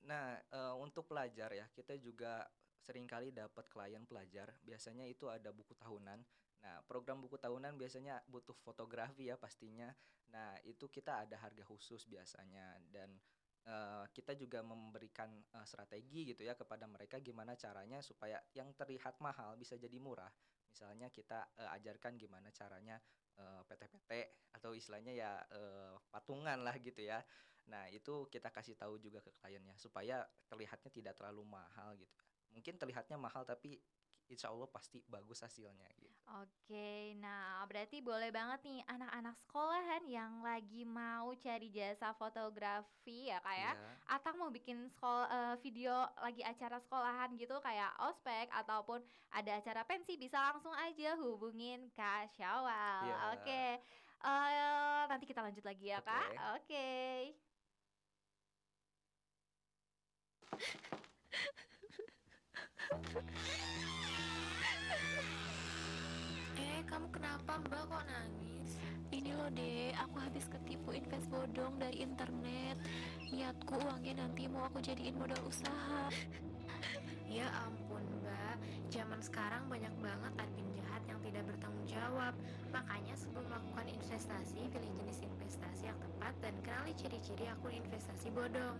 nah 0.03 0.37
eh, 0.37 0.75
untuk 0.77 1.09
pelajar 1.09 1.49
ya 1.51 1.65
kita 1.73 1.97
juga 1.97 2.45
sering 2.83 3.07
kali 3.07 3.31
dapat 3.31 3.65
klien 3.71 4.03
pelajar 4.03 4.51
biasanya 4.61 5.07
itu 5.07 5.31
ada 5.31 5.49
buku 5.55 5.73
tahunan 5.79 6.19
nah 6.63 6.79
program 6.87 7.19
buku 7.19 7.35
tahunan 7.35 7.75
biasanya 7.75 8.23
butuh 8.31 8.55
fotografi 8.63 9.27
ya 9.27 9.35
pastinya 9.35 9.91
nah 10.31 10.55
itu 10.63 10.87
kita 10.87 11.27
ada 11.27 11.35
harga 11.37 11.61
khusus 11.67 12.07
biasanya 12.07 12.79
dan 12.87 13.11
eh, 13.67 14.05
kita 14.15 14.33
juga 14.39 14.63
memberikan 14.63 15.29
eh, 15.29 15.65
strategi 15.67 16.31
gitu 16.31 16.47
ya 16.47 16.55
kepada 16.55 16.87
mereka 16.87 17.19
gimana 17.19 17.59
caranya 17.59 17.99
supaya 17.99 18.39
yang 18.55 18.71
terlihat 18.73 19.19
mahal 19.19 19.59
bisa 19.59 19.75
jadi 19.75 19.99
murah 19.99 20.31
misalnya 20.71 21.11
kita 21.11 21.51
eh, 21.59 21.69
ajarkan 21.79 22.15
gimana 22.15 22.49
caranya 22.55 22.97
PT-PT 23.33 24.11
atau 24.53 24.77
istilahnya 24.77 25.09
ya 25.09 25.41
eh, 25.49 25.97
patungan 26.13 26.61
lah 26.61 26.77
gitu 26.77 27.01
ya 27.01 27.17
Nah, 27.71 27.87
itu 27.87 28.27
kita 28.27 28.51
kasih 28.51 28.75
tahu 28.75 28.99
juga 28.99 29.23
ke 29.23 29.31
kliennya 29.39 29.75
supaya 29.79 30.27
terlihatnya 30.51 30.91
tidak 30.91 31.13
terlalu 31.15 31.47
mahal 31.47 31.95
gitu. 31.95 32.11
Mungkin 32.51 32.75
terlihatnya 32.75 33.15
mahal 33.15 33.47
tapi 33.47 33.79
insya 34.27 34.51
Allah 34.51 34.67
pasti 34.67 34.99
bagus 35.07 35.43
hasilnya 35.43 35.87
gitu. 35.95 36.12
Oke, 36.23 37.13
nah 37.19 37.67
berarti 37.67 37.99
boleh 37.99 38.31
banget 38.31 38.63
nih 38.63 38.79
anak-anak 38.87 39.35
sekolahan 39.43 40.03
yang 40.07 40.39
lagi 40.39 40.81
mau 40.87 41.35
cari 41.35 41.67
jasa 41.69 42.15
fotografi 42.15 43.27
ya 43.27 43.37
kak 43.43 43.53
ya 43.59 43.71
Iya. 43.75 43.91
Atau 44.07 44.31
mau 44.39 44.49
bikin 44.49 44.87
sekolah 44.87 45.27
eh, 45.29 45.55
video 45.59 45.93
lagi 46.23 46.41
acara 46.41 46.79
sekolahan 46.79 47.35
gitu 47.35 47.59
kayak 47.59 47.91
ospek 48.07 48.47
ataupun 48.49 49.03
ada 49.35 49.51
acara 49.59 49.83
pensi 49.83 50.15
bisa 50.15 50.39
langsung 50.39 50.73
aja 50.73 51.13
hubungin 51.19 51.91
Kak 51.91 52.31
Syawal. 52.33 53.03
Iya. 53.03 53.15
Oke. 53.35 53.63
Eh, 54.23 55.01
nanti 55.11 55.25
kita 55.27 55.43
lanjut 55.43 55.63
lagi 55.67 55.91
ya, 55.91 55.99
Kak. 56.01 56.27
Oke. 56.55 57.35
Oke. 60.55 61.67
Dek, 69.53 69.93
aku 70.01 70.17
habis 70.17 70.49
ketipu 70.49 70.97
invest 70.97 71.29
bodong 71.29 71.77
dari 71.77 72.01
internet. 72.01 72.73
Niatku 73.29 73.77
uangnya 73.77 74.25
nanti 74.25 74.49
mau 74.49 74.65
aku 74.65 74.81
jadiin 74.81 75.13
modal 75.13 75.37
usaha. 75.45 76.09
Ya 77.33 77.49
ampun 77.65 78.03
mbak, 78.21 78.61
zaman 78.93 79.17
sekarang 79.17 79.65
banyak 79.65 79.89
banget 80.05 80.33
admin 80.37 80.69
jahat 80.77 81.01
yang 81.09 81.17
tidak 81.25 81.49
bertanggung 81.49 81.87
jawab. 81.89 82.33
Makanya 82.69 83.15
sebelum 83.17 83.49
melakukan 83.49 83.89
investasi, 83.89 84.69
pilih 84.69 84.91
jenis 85.01 85.25
investasi 85.25 85.89
yang 85.89 85.97
tepat 85.97 86.33
dan 86.45 86.53
kenali 86.61 86.93
ciri-ciri 86.93 87.49
akun 87.49 87.73
investasi 87.73 88.29
bodong. 88.29 88.77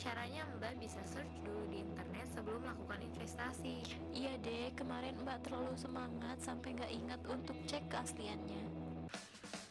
Caranya 0.00 0.48
mbak 0.56 0.80
bisa 0.80 1.02
search 1.04 1.44
dulu 1.44 1.60
di 1.68 1.84
internet 1.84 2.24
sebelum 2.32 2.64
melakukan 2.64 3.04
investasi. 3.04 3.84
Iya 4.16 4.32
deh, 4.40 4.72
kemarin 4.80 5.20
mbak 5.20 5.44
terlalu 5.44 5.76
semangat 5.76 6.40
sampai 6.40 6.80
nggak 6.80 6.92
ingat 6.94 7.20
untuk 7.28 7.58
cek 7.68 7.84
keasliannya 7.92 8.79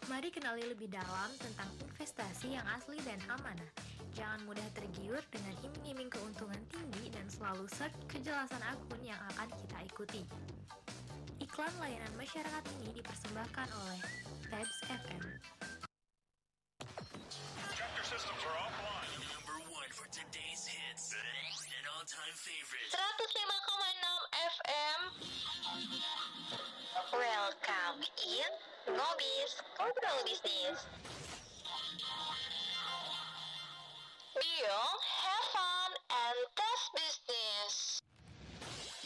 Mari 0.10 0.34
kenali 0.34 0.65
lebih 0.65 0.89
dalam 0.89 1.30
tentang 1.38 1.69
investasi 1.86 2.58
yang 2.58 2.65
asli 2.74 2.98
dan 3.06 3.22
amanah 3.30 3.69
Jangan 4.17 4.41
mudah 4.50 4.65
tergiur 4.74 5.22
dengan 5.30 5.54
iming-iming 5.62 6.10
keuntungan 6.10 6.60
tinggi 6.74 7.13
dan 7.13 7.30
selalu 7.30 7.69
search 7.69 7.93
kejelasan 8.10 8.60
akun 8.65 9.00
yang 9.06 9.22
akan 9.32 9.48
kita 9.54 9.78
ikuti. 9.86 10.22
Iklan 11.39 11.72
layanan 11.78 12.12
masyarakat 12.17 12.63
ini 12.82 13.00
dipersembahkan 13.00 13.67
oleh 13.69 14.00
Tabs 14.50 14.78
FM. 14.89 15.24
Chapter 17.78 18.04
systems 18.04 18.43
are 18.43 18.58
offline. 18.65 19.13
Number 19.30 19.58
one 19.72 19.91
for 19.93 20.10
today's 20.10 20.65
hits. 20.65 21.15
An 21.15 21.86
all-time 21.95 22.36
favorite. 22.36 22.91
105,6 22.91 22.98
FM. 24.36 25.00
Welcome 27.13 28.04
in 28.26 28.68
Ngobis 28.89 29.52
Ngobrol 29.78 30.19
Bisnis. 30.25 30.80
Biong, 34.34 34.97
have 34.97 35.45
fun 35.54 35.91
and 36.10 36.39
test 36.58 36.86
business. 36.97 37.73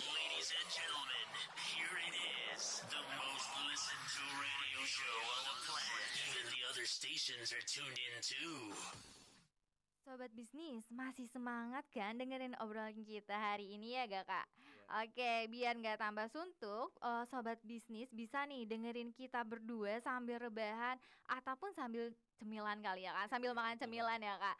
Ladies 0.07 0.49
and 0.55 0.69
gentlemen, 0.71 1.27
here 1.67 1.95
it 1.99 2.15
is. 2.55 2.79
The 2.87 3.03
most 3.11 3.47
listened 3.67 4.07
to 4.07 4.23
radio 4.39 4.81
show 4.87 5.17
on 5.35 5.41
the 5.51 5.55
planet. 5.67 6.09
Even 6.31 6.45
the 6.47 6.63
other 6.71 6.85
stations 6.87 7.51
are 7.51 7.65
tuned 7.67 7.99
in 7.99 8.15
too. 8.23 8.71
Sobat 10.07 10.31
bisnis, 10.31 10.87
masih 10.91 11.27
semangat 11.27 11.83
kan 11.91 12.15
dengerin 12.15 12.55
obrolan 12.63 13.03
kita 13.03 13.35
hari 13.35 13.75
ini 13.75 13.99
ya 13.99 14.07
gak 14.07 14.31
kak? 14.31 14.47
Oke, 14.93 15.49
biar 15.49 15.73
nggak 15.73 15.97
tambah 15.97 16.29
suntuk, 16.29 16.93
eh, 17.01 17.25
sobat 17.25 17.57
bisnis 17.65 18.13
bisa 18.13 18.45
nih 18.45 18.69
dengerin 18.69 19.09
kita 19.09 19.41
berdua 19.41 19.97
sambil 20.05 20.37
rebahan 20.37 21.01
ataupun 21.25 21.73
sambil 21.73 22.13
cemilan 22.37 22.77
kali 22.77 23.01
ya 23.01 23.11
kak, 23.17 23.33
sambil 23.33 23.57
makan 23.57 23.73
cemilan 23.81 24.21
ya 24.21 24.37
kak. 24.37 24.53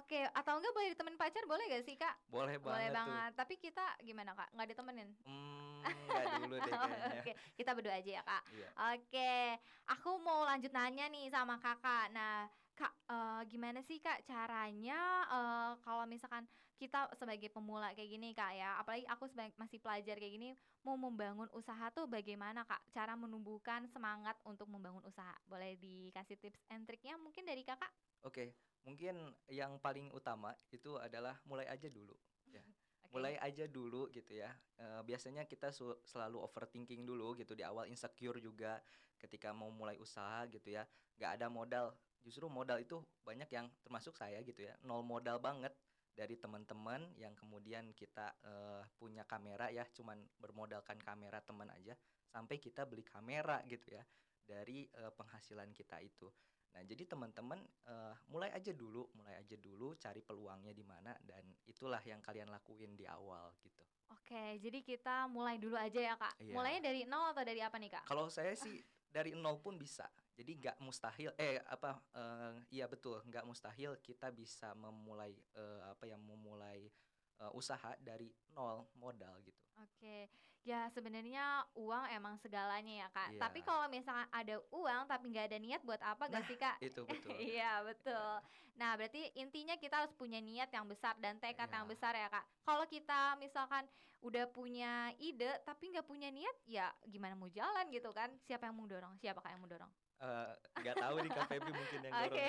Oke, 0.00 0.24
atau 0.32 0.56
enggak 0.56 0.72
boleh 0.72 0.88
ditemenin 0.96 1.20
pacar 1.20 1.44
boleh 1.44 1.64
gak 1.68 1.84
sih 1.84 2.00
kak? 2.00 2.16
Boleh 2.32 2.56
Boleh 2.56 2.88
banget 2.88 2.96
tuh. 2.96 2.96
banget. 2.96 3.30
Tapi 3.36 3.54
kita 3.60 3.84
gimana 4.00 4.32
kak? 4.32 4.48
Nggak 4.56 4.68
ditemenin? 4.72 5.08
Hmm, 5.28 5.84
nggak 5.84 6.26
dulu 6.40 6.56
deh 6.56 6.72
kayaknya. 6.80 7.20
Oke, 7.20 7.32
kita 7.60 7.70
berdua 7.76 7.94
aja 8.00 8.10
ya 8.16 8.22
kak. 8.24 8.42
Iya. 8.56 8.68
Oke, 8.96 9.36
aku 9.84 10.10
mau 10.24 10.48
lanjut 10.48 10.72
nanya 10.72 11.12
nih 11.12 11.28
sama 11.28 11.60
kakak. 11.60 12.08
Nah, 12.16 12.48
kak, 12.78 12.92
eh, 13.14 13.40
gimana 13.52 13.80
sih 13.88 13.98
kak 14.02 14.18
caranya 14.28 15.00
eh, 15.30 15.72
kalau 15.84 16.04
misalkan 16.06 16.44
kita 16.80 17.06
sebagai 17.14 17.48
pemula 17.54 17.94
kayak 17.96 18.10
gini 18.10 18.28
kak 18.34 18.52
ya, 18.60 18.70
apalagi 18.82 19.06
aku 19.06 19.24
sebagai 19.30 19.54
masih 19.62 19.78
pelajar 19.78 20.16
kayak 20.18 20.34
gini, 20.36 20.48
mau 20.86 20.96
membangun 20.98 21.46
usaha 21.54 21.86
tuh 21.94 22.06
bagaimana 22.10 22.66
kak? 22.66 22.82
Cara 22.90 23.14
menumbuhkan 23.14 23.86
semangat 23.86 24.36
untuk 24.42 24.66
membangun 24.74 25.04
usaha. 25.06 25.34
Boleh 25.46 25.78
dikasih 25.78 26.36
tips 26.42 26.60
and 26.74 26.84
triknya 26.88 27.14
mungkin 27.16 27.46
dari 27.46 27.62
kakak? 27.62 27.90
Oke, 28.24 28.56
mungkin 28.82 29.36
yang 29.46 29.76
paling 29.78 30.08
utama 30.10 30.56
itu 30.72 30.96
adalah 30.98 31.38
mulai 31.44 31.68
aja 31.68 31.86
dulu. 31.92 32.16
Ya. 32.48 32.64
Oke. 33.06 33.12
Mulai 33.14 33.38
aja 33.38 33.64
dulu 33.70 34.10
gitu 34.10 34.34
ya. 34.34 34.50
Eh, 34.80 35.00
biasanya 35.06 35.46
kita 35.46 35.70
selalu 36.02 36.40
overthinking 36.42 37.06
dulu 37.06 37.38
gitu 37.38 37.54
di 37.54 37.62
awal 37.62 37.86
insecure 37.86 38.42
juga 38.42 38.82
ketika 39.20 39.54
mau 39.54 39.70
mulai 39.70 39.94
usaha 40.00 40.42
gitu 40.50 40.74
ya. 40.74 40.82
Gak 41.20 41.38
ada 41.38 41.46
modal. 41.46 41.94
Justru 42.24 42.48
modal 42.48 42.80
itu 42.80 43.04
banyak 43.20 43.46
yang 43.52 43.68
termasuk 43.84 44.16
saya 44.16 44.40
gitu 44.40 44.64
ya. 44.64 44.74
Nol 44.82 45.04
modal 45.04 45.38
banget 45.38 45.76
dari 46.14 46.38
teman-teman 46.40 47.12
yang 47.20 47.36
kemudian 47.36 47.92
kita 47.92 48.32
eh, 48.40 48.82
punya 48.96 49.28
kamera 49.28 49.68
ya, 49.68 49.84
cuman 49.92 50.16
bermodalkan 50.40 50.96
kamera 51.02 51.44
teman 51.44 51.68
aja 51.74 51.92
sampai 52.32 52.56
kita 52.58 52.88
beli 52.88 53.04
kamera 53.04 53.60
gitu 53.68 53.92
ya 53.92 54.02
dari 54.42 54.88
eh, 54.88 55.12
penghasilan 55.12 55.68
kita 55.76 56.00
itu. 56.00 56.30
Nah, 56.74 56.82
jadi 56.82 57.06
teman-teman 57.06 57.60
eh, 57.86 58.14
mulai 58.30 58.50
aja 58.50 58.72
dulu, 58.74 59.06
mulai 59.14 59.38
aja 59.38 59.54
dulu 59.58 59.94
cari 60.00 60.24
peluangnya 60.24 60.72
di 60.72 60.82
mana 60.82 61.12
dan 61.22 61.44
itulah 61.68 62.00
yang 62.02 62.18
kalian 62.24 62.50
lakuin 62.50 62.96
di 62.96 63.06
awal 63.06 63.54
gitu. 63.62 63.84
Oke, 64.14 64.58
jadi 64.62 64.78
kita 64.84 65.26
mulai 65.26 65.58
dulu 65.58 65.74
aja 65.74 65.98
ya 65.98 66.14
kak. 66.14 66.38
Iya. 66.38 66.54
Mulainya 66.54 66.80
dari 66.86 67.00
nol 67.08 67.34
atau 67.34 67.42
dari 67.42 67.60
apa 67.62 67.76
nih 67.78 67.90
kak? 67.90 68.04
Kalau 68.06 68.30
saya 68.30 68.54
sih 68.54 68.78
dari 69.10 69.34
nol 69.34 69.58
pun 69.58 69.78
bisa. 69.78 70.06
Jadi 70.34 70.52
nggak 70.58 70.76
mustahil 70.82 71.30
eh 71.38 71.62
apa 71.70 71.94
eh, 72.10 72.54
iya 72.74 72.90
betul, 72.90 73.22
nggak 73.22 73.46
mustahil 73.46 73.94
kita 74.02 74.34
bisa 74.34 74.74
memulai 74.74 75.30
eh, 75.54 75.80
apa 75.86 76.04
yang 76.10 76.18
memulai 76.26 76.90
eh, 77.38 77.50
usaha 77.54 77.94
dari 78.02 78.34
nol 78.50 78.82
modal 78.98 79.38
gitu. 79.46 79.62
Oke, 79.78 80.26
ya 80.66 80.90
sebenarnya 80.90 81.62
uang 81.78 82.10
emang 82.10 82.34
segalanya 82.42 83.06
ya 83.06 83.08
kak. 83.14 83.28
Iya. 83.34 83.40
Tapi 83.46 83.60
kalau 83.62 83.86
misalkan 83.86 84.26
ada 84.34 84.56
uang 84.74 85.02
tapi 85.06 85.24
nggak 85.30 85.46
ada 85.54 85.58
niat 85.62 85.82
buat 85.86 86.02
apa 86.02 86.26
gak 86.30 86.44
sih 86.50 86.58
kak? 86.58 86.76
Itu 86.82 87.06
betul. 87.10 87.30
Iya 87.38 87.82
betul. 87.86 88.34
Nah 88.74 88.98
berarti 88.98 89.30
intinya 89.38 89.78
kita 89.78 90.02
harus 90.02 90.14
punya 90.18 90.42
niat 90.42 90.66
yang 90.74 90.86
besar 90.90 91.14
dan 91.22 91.38
tekad 91.38 91.70
yang 91.70 91.86
Iya. 91.86 91.92
besar 91.94 92.12
ya 92.18 92.26
kak. 92.26 92.44
Kalau 92.66 92.84
kita 92.90 93.38
misalkan 93.38 93.86
udah 94.24 94.48
punya 94.48 95.12
ide 95.20 95.60
tapi 95.68 95.92
nggak 95.92 96.08
punya 96.08 96.32
niat, 96.32 96.56
ya 96.64 96.88
gimana 97.04 97.36
mau 97.36 97.46
jalan 97.52 97.86
gitu 97.92 98.08
kan? 98.10 98.32
Siapa 98.48 98.66
yang 98.66 98.74
mau 98.74 98.88
dorong? 98.88 99.14
Siapa 99.20 99.38
kak 99.44 99.52
yang 99.52 99.60
mau 99.60 99.68
dorong? 99.68 99.92
Eh, 100.24 100.50
nggak 100.80 100.96
tahu 101.04 101.16
nih 101.20 101.32
Kak 101.36 101.46
Feby 101.52 101.70
mungkin 101.76 102.00
yang 102.00 102.16
Oke, 102.16 102.40
dorong. 102.40 102.48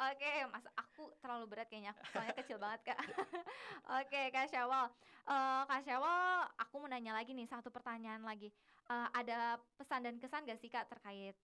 oke, 0.00 0.30
mas 0.48 0.66
aku 0.80 1.02
terlalu 1.20 1.44
berat 1.50 1.66
kayaknya, 1.68 1.92
soalnya 2.08 2.32
kecil 2.40 2.56
banget 2.56 2.80
kak. 2.88 2.98
oke, 4.00 4.20
kak 4.32 4.46
Syawal, 4.48 4.86
Eh, 5.28 5.60
kak 5.68 5.82
Syawal, 5.84 6.48
aku 6.56 6.74
mau 6.80 6.88
nanya 6.88 7.12
lagi 7.12 7.36
nih 7.36 7.44
satu 7.50 7.68
pertanyaan 7.68 8.22
lagi. 8.24 8.48
Eh, 8.88 9.08
ada 9.12 9.60
pesan 9.76 10.08
dan 10.08 10.16
kesan 10.22 10.48
gak 10.48 10.56
sih 10.62 10.70
kak 10.72 10.88
terkait 10.88 11.36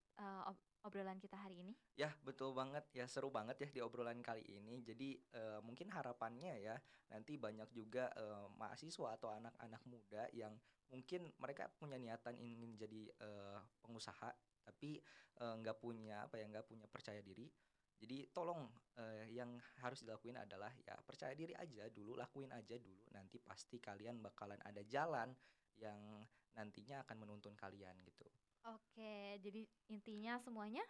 ob- 0.49 0.65
obrolan 0.87 1.19
kita 1.21 1.37
hari 1.37 1.61
ini? 1.61 1.73
Ya, 1.99 2.15
betul 2.23 2.55
banget. 2.55 2.95
Ya, 2.95 3.11
seru 3.11 3.29
banget 3.35 3.57
ya 3.59 3.69
di 3.75 3.81
obrolan 3.83 4.23
kali 4.23 4.47
ini. 4.47 4.87
Jadi, 4.87 5.19
eh, 5.35 5.59
mungkin 5.67 5.91
harapannya 5.91 6.63
ya, 6.63 6.79
nanti 7.11 7.35
banyak 7.35 7.75
juga 7.75 8.15
eh, 8.15 8.47
mahasiswa 8.55 9.19
atau 9.19 9.29
anak-anak 9.35 9.83
muda 9.83 10.31
yang 10.31 10.63
mungkin 10.87 11.35
mereka 11.43 11.75
punya 11.75 11.99
niatan 11.99 12.39
ingin 12.39 12.79
jadi 12.79 13.11
eh, 13.19 13.59
pengusaha, 13.83 14.31
tapi 14.69 14.91
eh, 15.43 15.55
nggak 15.61 15.77
punya 15.83 16.17
apa 16.29 16.37
ya, 16.41 16.47
nggak 16.53 16.67
punya 16.71 16.87
percaya 16.95 17.21
diri. 17.25 17.47
Jadi, 17.99 18.31
tolong 18.37 18.63
eh, 19.03 19.27
yang 19.39 19.51
harus 19.83 20.01
dilakuin 20.07 20.39
adalah 20.39 20.71
ya 20.87 20.95
percaya 21.03 21.35
diri 21.35 21.55
aja 21.65 21.85
dulu, 21.91 22.15
lakuin 22.23 22.53
aja 22.55 22.77
dulu. 22.79 23.05
Nanti 23.17 23.37
pasti 23.43 23.77
kalian 23.83 24.23
bakalan 24.23 24.61
ada 24.63 24.83
jalan 24.87 25.35
yang 25.85 25.99
nantinya 26.59 26.97
akan 27.07 27.17
menuntun 27.23 27.55
kalian 27.59 27.97
gitu. 28.07 28.27
Oke, 28.69 29.41
jadi 29.41 29.63
intinya 29.89 30.37
semuanya 30.45 30.85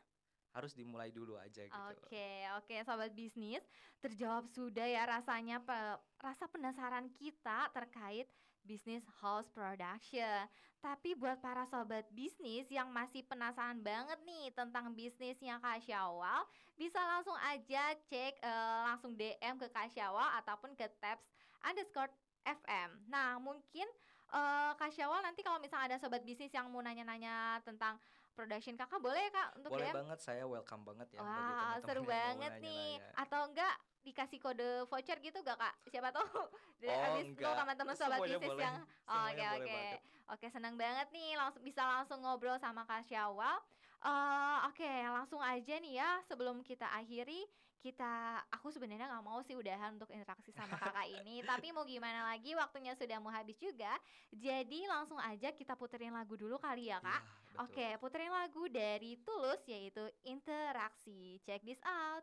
Harus 0.57 0.73
dimulai 0.75 1.11
dulu 1.15 1.37
aja 1.39 1.63
gitu. 1.69 1.97
Oke, 2.09 2.49
oke 2.57 2.77
sobat 2.89 3.13
bisnis, 3.13 3.61
terjawab 4.01 4.49
sudah 4.49 4.89
ya 4.89 5.05
rasanya 5.05 5.61
pe- 5.61 6.01
rasa 6.17 6.49
penasaran 6.49 7.13
kita 7.13 7.69
terkait 7.77 8.25
bisnis 8.69 9.01
house 9.25 9.49
production. 9.49 10.45
Tapi 10.79 11.17
buat 11.17 11.41
para 11.41 11.65
sobat 11.67 12.05
bisnis 12.13 12.69
yang 12.69 12.93
masih 12.93 13.25
penasaran 13.25 13.81
banget 13.81 14.21
nih 14.23 14.53
tentang 14.53 14.93
bisnisnya 14.93 15.57
Kak 15.59 15.81
Syawal, 15.83 16.45
bisa 16.77 17.01
langsung 17.01 17.35
aja 17.41 17.97
cek 18.07 18.39
eh, 18.39 18.81
langsung 18.85 19.17
DM 19.17 19.57
ke 19.57 19.67
Kak 19.73 19.89
Syawal 19.91 20.39
ataupun 20.45 20.77
ke 20.77 20.87
tabs 21.01 21.25
underscore 21.65 22.13
FM. 22.45 23.09
Nah, 23.11 23.41
mungkin 23.41 23.89
eh, 24.31 24.71
Kak 24.77 24.93
Syawal 24.93 25.25
nanti 25.25 25.41
kalau 25.41 25.59
misalnya 25.59 25.97
ada 25.97 25.99
sobat 25.99 26.23
bisnis 26.23 26.53
yang 26.53 26.69
mau 26.69 26.85
nanya-nanya 26.85 27.65
tentang 27.65 27.97
production 28.39 28.79
kakak 28.79 29.03
boleh 29.03 29.19
ya 29.19 29.31
kak 29.35 29.49
untuk 29.59 29.71
Boleh 29.75 29.91
DM? 29.91 29.99
banget, 29.99 30.19
saya 30.23 30.47
welcome 30.47 30.87
banget 30.87 31.11
ya 31.11 31.19
Wah, 31.19 31.35
teman-teman 31.35 31.83
seru 31.83 32.03
banget 32.07 32.53
nih. 32.63 33.03
nanya-nanya. 33.03 33.19
Atau 33.19 33.41
enggak 33.51 33.75
dikasih 34.09 34.39
kode 34.39 34.69
voucher 34.89 35.19
gitu 35.21 35.39
gak 35.41 35.59
kak? 35.59 35.75
Siapa 35.87 36.09
tahu 36.11 36.49
dari 36.81 36.91
Oh, 36.99 37.05
abis 37.15 37.27
lo 37.37 37.53
enggak. 37.53 37.57
teman-teman 37.61 37.95
sobat 37.95 38.19
Semuanya 38.19 38.37
bisnis 38.37 38.51
boleh. 38.51 38.65
yang 38.65 38.77
Oh, 39.05 39.27
Oke 39.29 39.45
oke. 39.57 39.81
Oke 40.29 40.47
senang 40.49 40.75
banget 40.77 41.09
nih 41.09 41.37
langsung 41.37 41.63
bisa 41.63 41.83
langsung 41.85 42.19
ngobrol 42.21 42.57
sama 42.57 42.85
Kak 42.85 43.05
Syawal. 43.05 43.57
Eh, 43.99 44.59
Oke 44.69 44.93
langsung 45.09 45.41
aja 45.43 45.75
nih 45.77 45.99
ya 45.99 46.11
sebelum 46.25 46.63
kita 46.63 46.87
akhiri 46.95 47.45
kita 47.79 48.43
aku 48.51 48.75
sebenarnya 48.75 49.07
nggak 49.07 49.23
mau 49.23 49.39
sih 49.39 49.55
udahan 49.55 49.95
untuk 49.95 50.11
interaksi 50.11 50.51
sama 50.51 50.75
kakak 50.83 51.07
ini 51.15 51.47
tapi 51.47 51.71
mau 51.71 51.87
gimana 51.87 52.27
lagi 52.27 52.51
waktunya 52.59 52.91
sudah 52.99 53.23
mau 53.23 53.31
habis 53.31 53.55
juga 53.55 53.95
jadi 54.35 54.91
langsung 54.91 55.15
aja 55.23 55.55
kita 55.55 55.79
puterin 55.79 56.11
lagu 56.11 56.35
dulu 56.35 56.59
kali 56.59 56.91
ya 56.91 56.99
kak 56.99 57.23
betul. 57.23 57.59
Oke, 57.59 57.87
puterin 57.99 58.31
lagu 58.31 58.67
dari 58.71 59.19
Tulus 59.19 59.63
yaitu 59.67 60.07
Interaksi. 60.23 61.43
Check 61.43 61.63
this 61.63 61.83
out. 61.83 62.23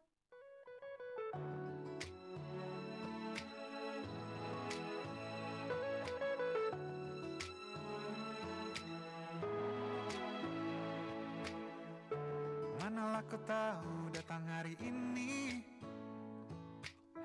Manalah 13.15 13.31
kau 13.31 13.43
tahu 13.47 13.95
datang 14.11 14.43
hari 14.43 14.75
ini 14.83 15.63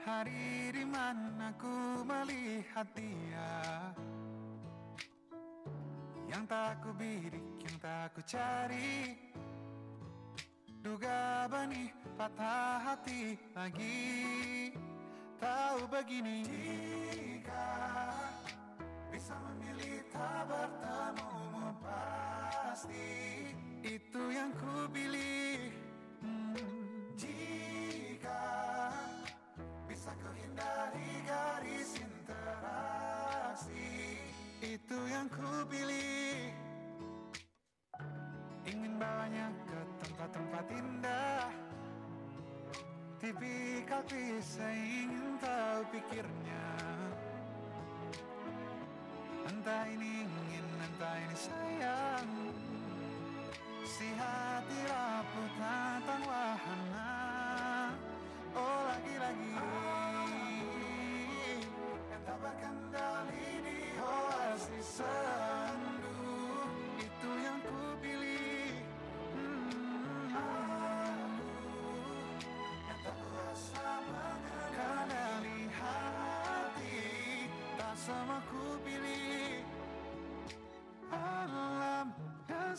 Hari 0.06 0.70
di 0.70 0.86
mana 0.86 1.50
ku 1.58 2.06
melihat 2.06 2.86
dia. 2.94 3.90
Yang 6.30 6.46
tak 6.46 6.78
ku 6.78 6.94
bidik, 6.94 7.42
yang 7.66 7.76
tak 7.82 8.14
ku 8.14 8.22
cari. 8.22 9.18
Duga 10.78 11.50
benih 11.50 11.90
patah 12.14 12.78
hati 12.86 13.34
lagi. 13.50 14.70
Begini 15.90 16.46
Jika 16.46 17.66
bisa 19.10 19.34
memilih 19.42 20.06
tak 20.14 20.46
bertemu 20.46 21.34
pasti. 21.82 23.10
Itu 23.82 24.22
yang 24.30 24.54
ku 24.54 24.86
pilih 24.94 25.79
Jika 27.20 28.40
bisa 29.84 30.08
ku 30.16 30.32
hindari 30.32 31.20
garis 31.28 32.00
interaksi 32.00 33.92
Itu 34.64 34.96
yang 35.12 35.28
ku 35.28 35.68
pilih. 35.68 36.48
Ingin 38.64 38.96
bawanya 38.96 39.52
ke 39.68 39.80
tempat-tempat 40.00 40.64
indah. 40.72 41.48
Tipikal 43.20 44.00
kisah 44.08 44.72
ingin 44.72 45.36
tahu 45.44 45.80
pikirnya. 45.92 46.68
Entah 49.44 49.84
ini 49.92 50.24
ingin, 50.24 50.66
entah 50.88 51.16
ini 51.20 51.36
sayang. 51.36 52.30
Si 53.84 54.08
hati 54.16 54.78
rapuh 54.88 55.29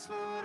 dan 0.08 0.41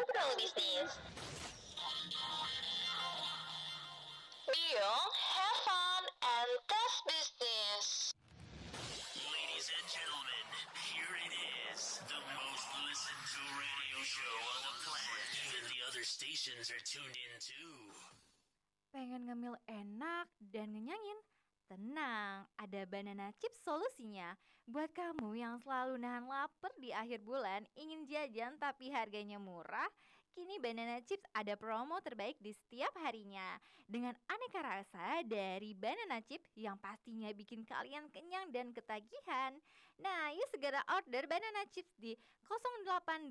Ngobrol 0.00 0.32
Bisnis. 0.40 0.96
Have 4.80 5.58
fun 5.68 6.02
and 6.24 6.50
test 6.64 6.98
business. 7.04 7.84
Ladies 9.28 9.68
and 9.68 9.86
gentlemen, 9.92 10.44
here 10.88 11.14
it 11.20 11.36
is. 11.68 12.00
The 12.08 12.16
most 12.16 12.66
listened 12.80 13.24
to 13.28 13.42
radio 13.60 13.98
show 14.00 14.36
on 14.40 14.60
the 14.64 14.74
planet. 14.88 15.28
Even 15.52 15.68
the 15.68 15.80
other 15.84 16.00
stations 16.00 16.72
are 16.72 16.80
tuned 16.88 17.12
in 17.12 17.32
too. 17.36 17.92
Pengen 18.96 19.28
ngemil 19.28 19.60
enak 19.68 20.32
dan 20.40 20.80
ngenyangin? 20.80 21.20
Tenang, 21.68 22.48
ada 22.56 22.88
banana 22.88 23.36
chips 23.36 23.60
solusinya. 23.68 24.32
Buat 24.70 24.94
kamu 24.94 25.34
yang 25.34 25.58
selalu 25.66 25.98
nahan 25.98 26.30
lapar 26.30 26.70
di 26.78 26.94
akhir 26.94 27.26
bulan, 27.26 27.66
ingin 27.74 28.06
jajan 28.06 28.54
tapi 28.54 28.86
harganya 28.94 29.34
murah, 29.34 29.90
kini 30.30 30.62
banana 30.62 31.02
chips 31.02 31.26
ada 31.34 31.58
promo 31.58 31.98
terbaik 32.06 32.38
di 32.38 32.54
setiap 32.54 32.94
harinya. 33.02 33.58
Dengan 33.90 34.14
aneka 34.30 34.62
rasa 34.62 35.26
dari 35.26 35.74
banana 35.74 36.22
chips 36.22 36.54
yang 36.54 36.78
pastinya 36.78 37.34
bikin 37.34 37.66
kalian 37.66 38.06
kenyang 38.14 38.46
dan 38.54 38.70
ketagihan. 38.70 39.58
Nah, 39.98 40.30
yuk 40.38 40.46
segera 40.54 40.86
order 40.86 41.26
banana 41.26 41.66
chips 41.74 41.90
di 41.98 42.14
0812 42.46 43.26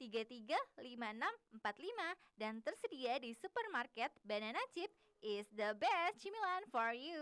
33 0.00 0.56
5645 0.80 2.40
dan 2.40 2.64
tersedia 2.64 3.20
di 3.20 3.36
supermarket 3.36 4.08
Banana 4.24 4.60
Chip 4.72 4.88
is 5.20 5.44
the 5.52 5.76
best 5.76 6.16
cemilan 6.24 6.64
for 6.72 6.96
you. 6.96 7.20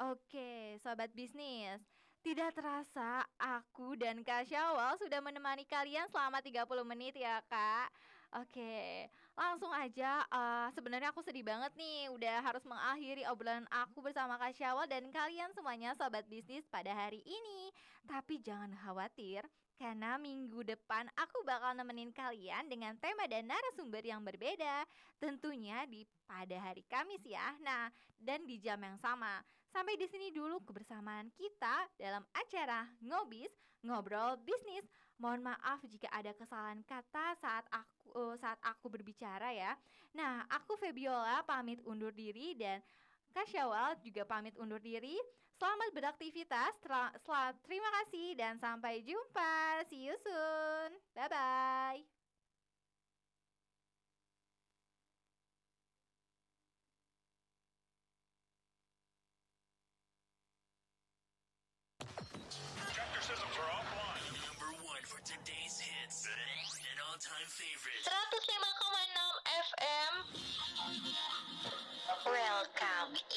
Oke, 0.00 0.80
sobat 0.80 1.12
bisnis. 1.12 1.76
Tidak 2.24 2.56
terasa 2.56 3.20
aku 3.36 4.00
dan 4.00 4.24
Kak 4.24 4.48
Syawal 4.48 4.96
sudah 4.96 5.20
menemani 5.20 5.68
kalian 5.68 6.08
selama 6.08 6.40
30 6.40 6.88
menit 6.88 7.20
ya, 7.20 7.44
Kak. 7.44 7.92
Oke, 8.40 9.12
langsung 9.36 9.68
aja 9.76 10.24
eh, 10.24 10.68
sebenarnya 10.72 11.12
aku 11.12 11.20
sedih 11.20 11.44
banget 11.44 11.76
nih 11.76 12.08
udah 12.16 12.40
harus 12.40 12.64
mengakhiri 12.64 13.28
obrolan 13.28 13.68
aku 13.68 14.00
bersama 14.00 14.40
Kak 14.40 14.56
Syawal 14.56 14.88
dan 14.88 15.12
kalian 15.12 15.52
semuanya 15.52 15.92
sobat 15.92 16.24
bisnis 16.32 16.64
pada 16.72 16.96
hari 16.96 17.20
ini. 17.20 17.68
Tapi 18.08 18.40
jangan 18.40 18.72
khawatir, 18.80 19.44
karena 19.76 20.16
minggu 20.16 20.64
depan 20.64 21.12
aku 21.12 21.44
bakal 21.44 21.76
nemenin 21.76 22.08
kalian 22.16 22.72
dengan 22.72 22.96
tema 22.96 23.28
dan 23.28 23.52
narasumber 23.52 24.00
yang 24.00 24.24
berbeda. 24.24 24.88
Tentunya 25.20 25.84
di 25.84 26.08
pada 26.24 26.56
hari 26.56 26.88
Kamis 26.88 27.20
ya. 27.28 27.52
Nah, 27.60 27.92
dan 28.16 28.48
di 28.48 28.56
jam 28.56 28.80
yang 28.80 28.96
sama. 28.96 29.44
Sampai 29.70 29.94
di 29.94 30.06
sini 30.10 30.34
dulu 30.34 30.58
kebersamaan 30.66 31.30
kita 31.38 31.86
dalam 31.94 32.26
acara 32.34 32.90
Ngobis 33.00 33.50
Ngobrol 33.86 34.36
Bisnis. 34.42 34.84
Mohon 35.20 35.52
maaf 35.54 35.80
jika 35.86 36.08
ada 36.10 36.32
kesalahan 36.34 36.80
kata 36.84 37.36
saat 37.38 37.64
aku 37.70 38.08
eh, 38.16 38.34
saat 38.40 38.58
aku 38.64 38.90
berbicara 38.90 39.52
ya. 39.54 39.76
Nah, 40.16 40.42
aku 40.50 40.74
Febiola 40.80 41.44
pamit 41.46 41.78
undur 41.86 42.10
diri 42.10 42.56
dan 42.58 42.82
Kak 43.30 43.46
Syawal 43.46 43.94
juga 44.02 44.26
pamit 44.26 44.58
undur 44.58 44.82
diri. 44.82 45.14
Selamat 45.54 45.92
beraktivitas. 45.94 46.72
Tra- 46.82 47.14
sel- 47.22 47.60
terima 47.62 47.86
kasih 48.02 48.34
dan 48.34 48.58
sampai 48.58 49.04
jumpa. 49.06 49.84
See 49.86 50.08
you 50.08 50.16
soon. 50.24 50.98
Bye 51.14 51.28
bye. 51.30 52.19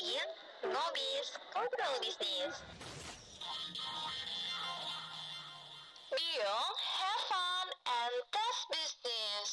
In 0.04 0.28
Ngobis 0.68 1.28
Ngobrol 1.56 1.96
Bisnis. 2.04 2.60
Biong, 6.12 6.76
have 6.76 7.22
fun 7.32 7.68
and 7.88 8.16
test 8.36 8.64
business. 8.68 9.50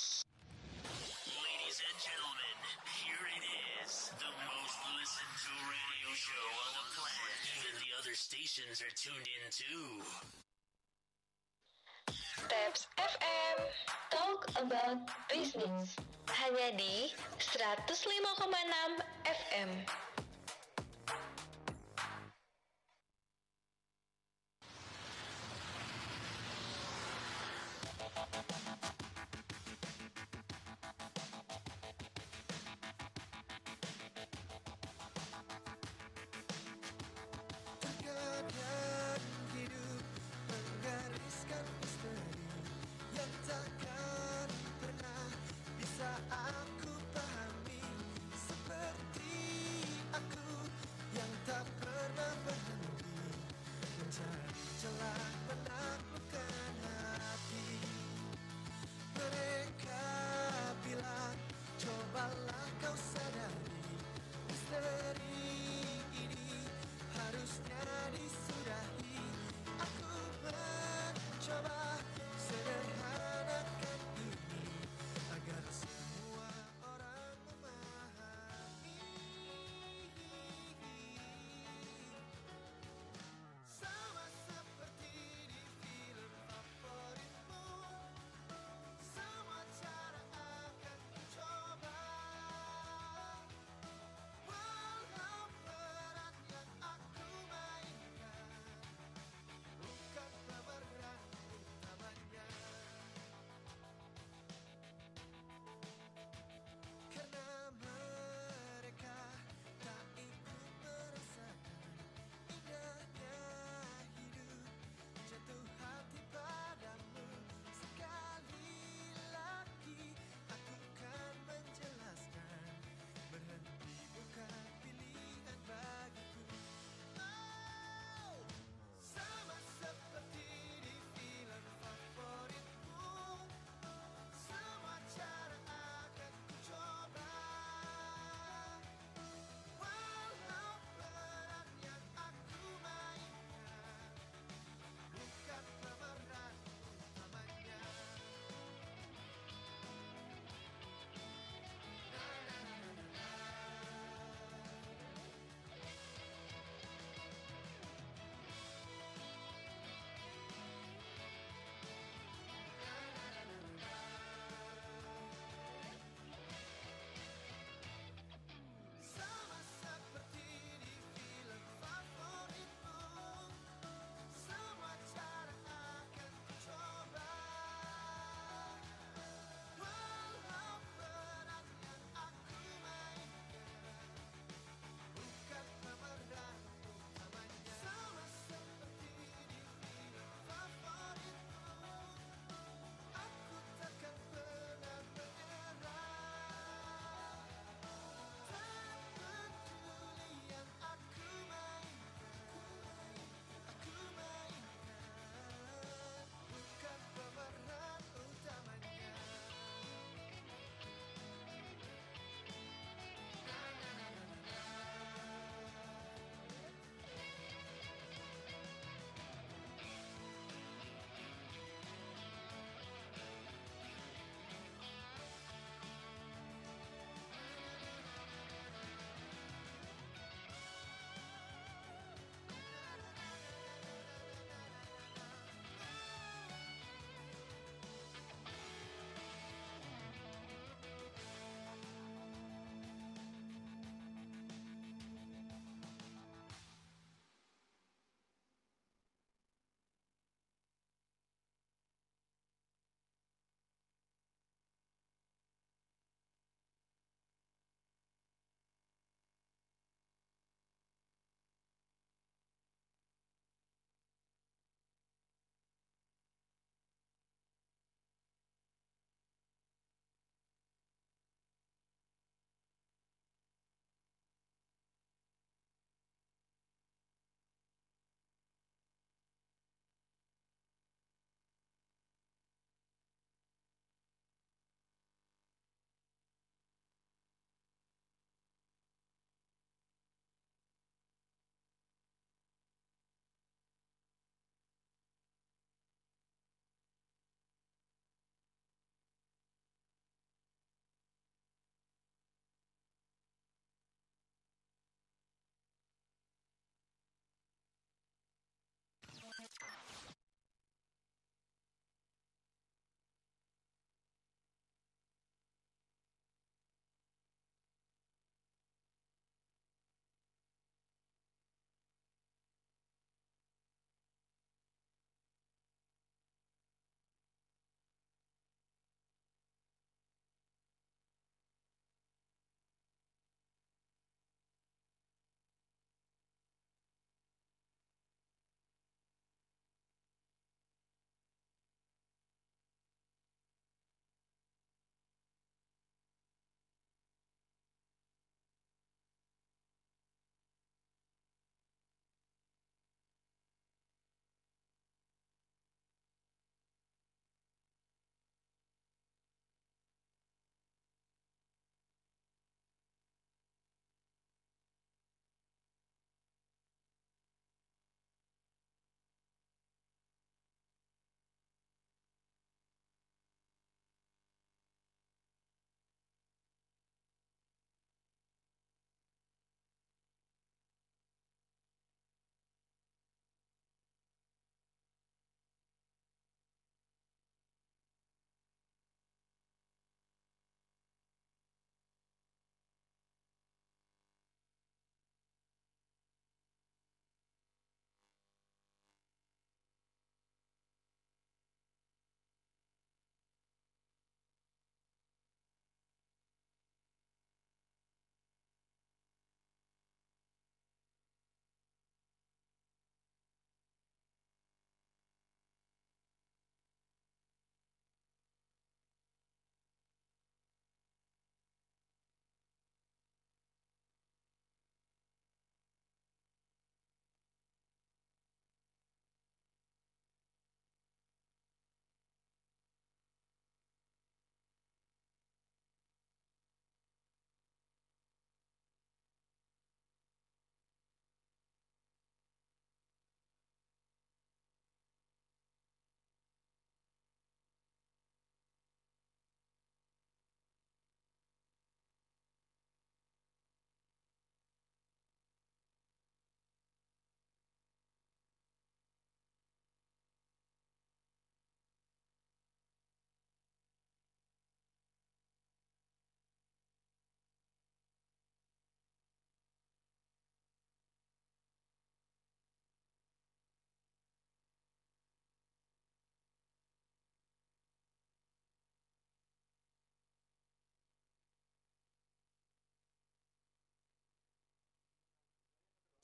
Ladies 1.39 1.79
and 1.87 1.97
gentlemen, 2.03 2.57
here 2.99 3.27
it 3.31 3.47
is. 3.79 4.11
The 4.19 4.27
most 4.27 4.79
listened 4.99 5.37
to 5.39 5.55
radio 5.71 6.11
show 6.19 6.47
on 6.67 6.71
the 6.83 6.87
planet. 6.99 7.39
Even 7.55 7.75
the 7.87 7.91
other 7.95 8.15
stations 8.19 8.83
are 8.83 8.95
tuned 8.99 9.31
in 9.31 9.43
too. 9.55 10.03
Tabs 12.51 12.91
FM 12.99 13.59
Talk 14.11 14.51
about 14.59 15.07
business 15.31 15.95
Hanya 16.27 16.75
di 16.75 17.15
105,6 17.39 18.43
FM 19.23 19.71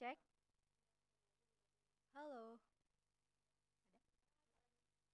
cek. 0.07 0.19
Halo, 2.15 2.61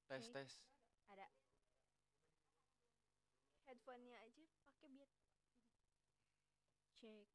Tes 0.09 0.29
Oke. 0.29 0.33
tes. 0.33 0.61
ada. 1.09 1.29
Headphone-nya 3.65 4.21
aja 4.21 4.45
pakai 4.69 4.93
biar. 4.93 5.09
Cek. 7.01 7.32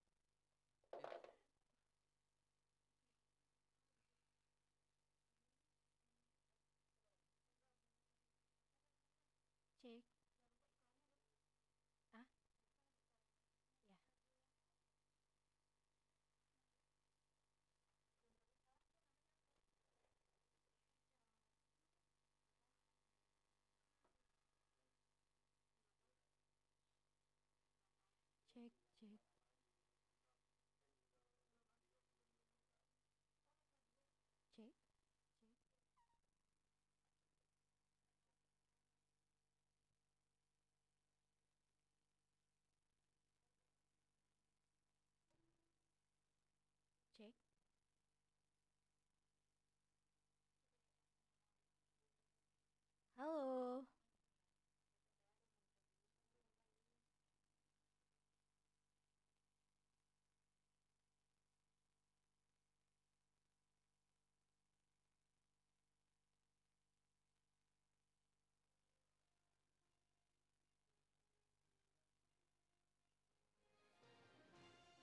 Halo. 53.28 53.84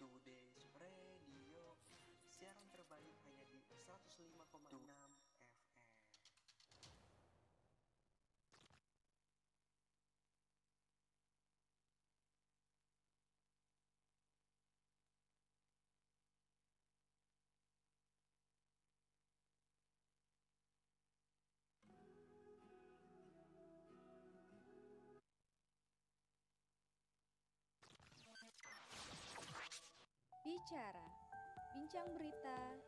Today 0.01 0.49
Super 0.49 0.81
Radio 0.81 1.77
Siaran 2.33 2.65
terbaik 2.73 3.21
hanya 3.29 3.45
di 3.53 3.61
105,6 3.61 5.04
Bicara, 30.55 31.03
bincang 31.75 32.15
berita 32.15 32.79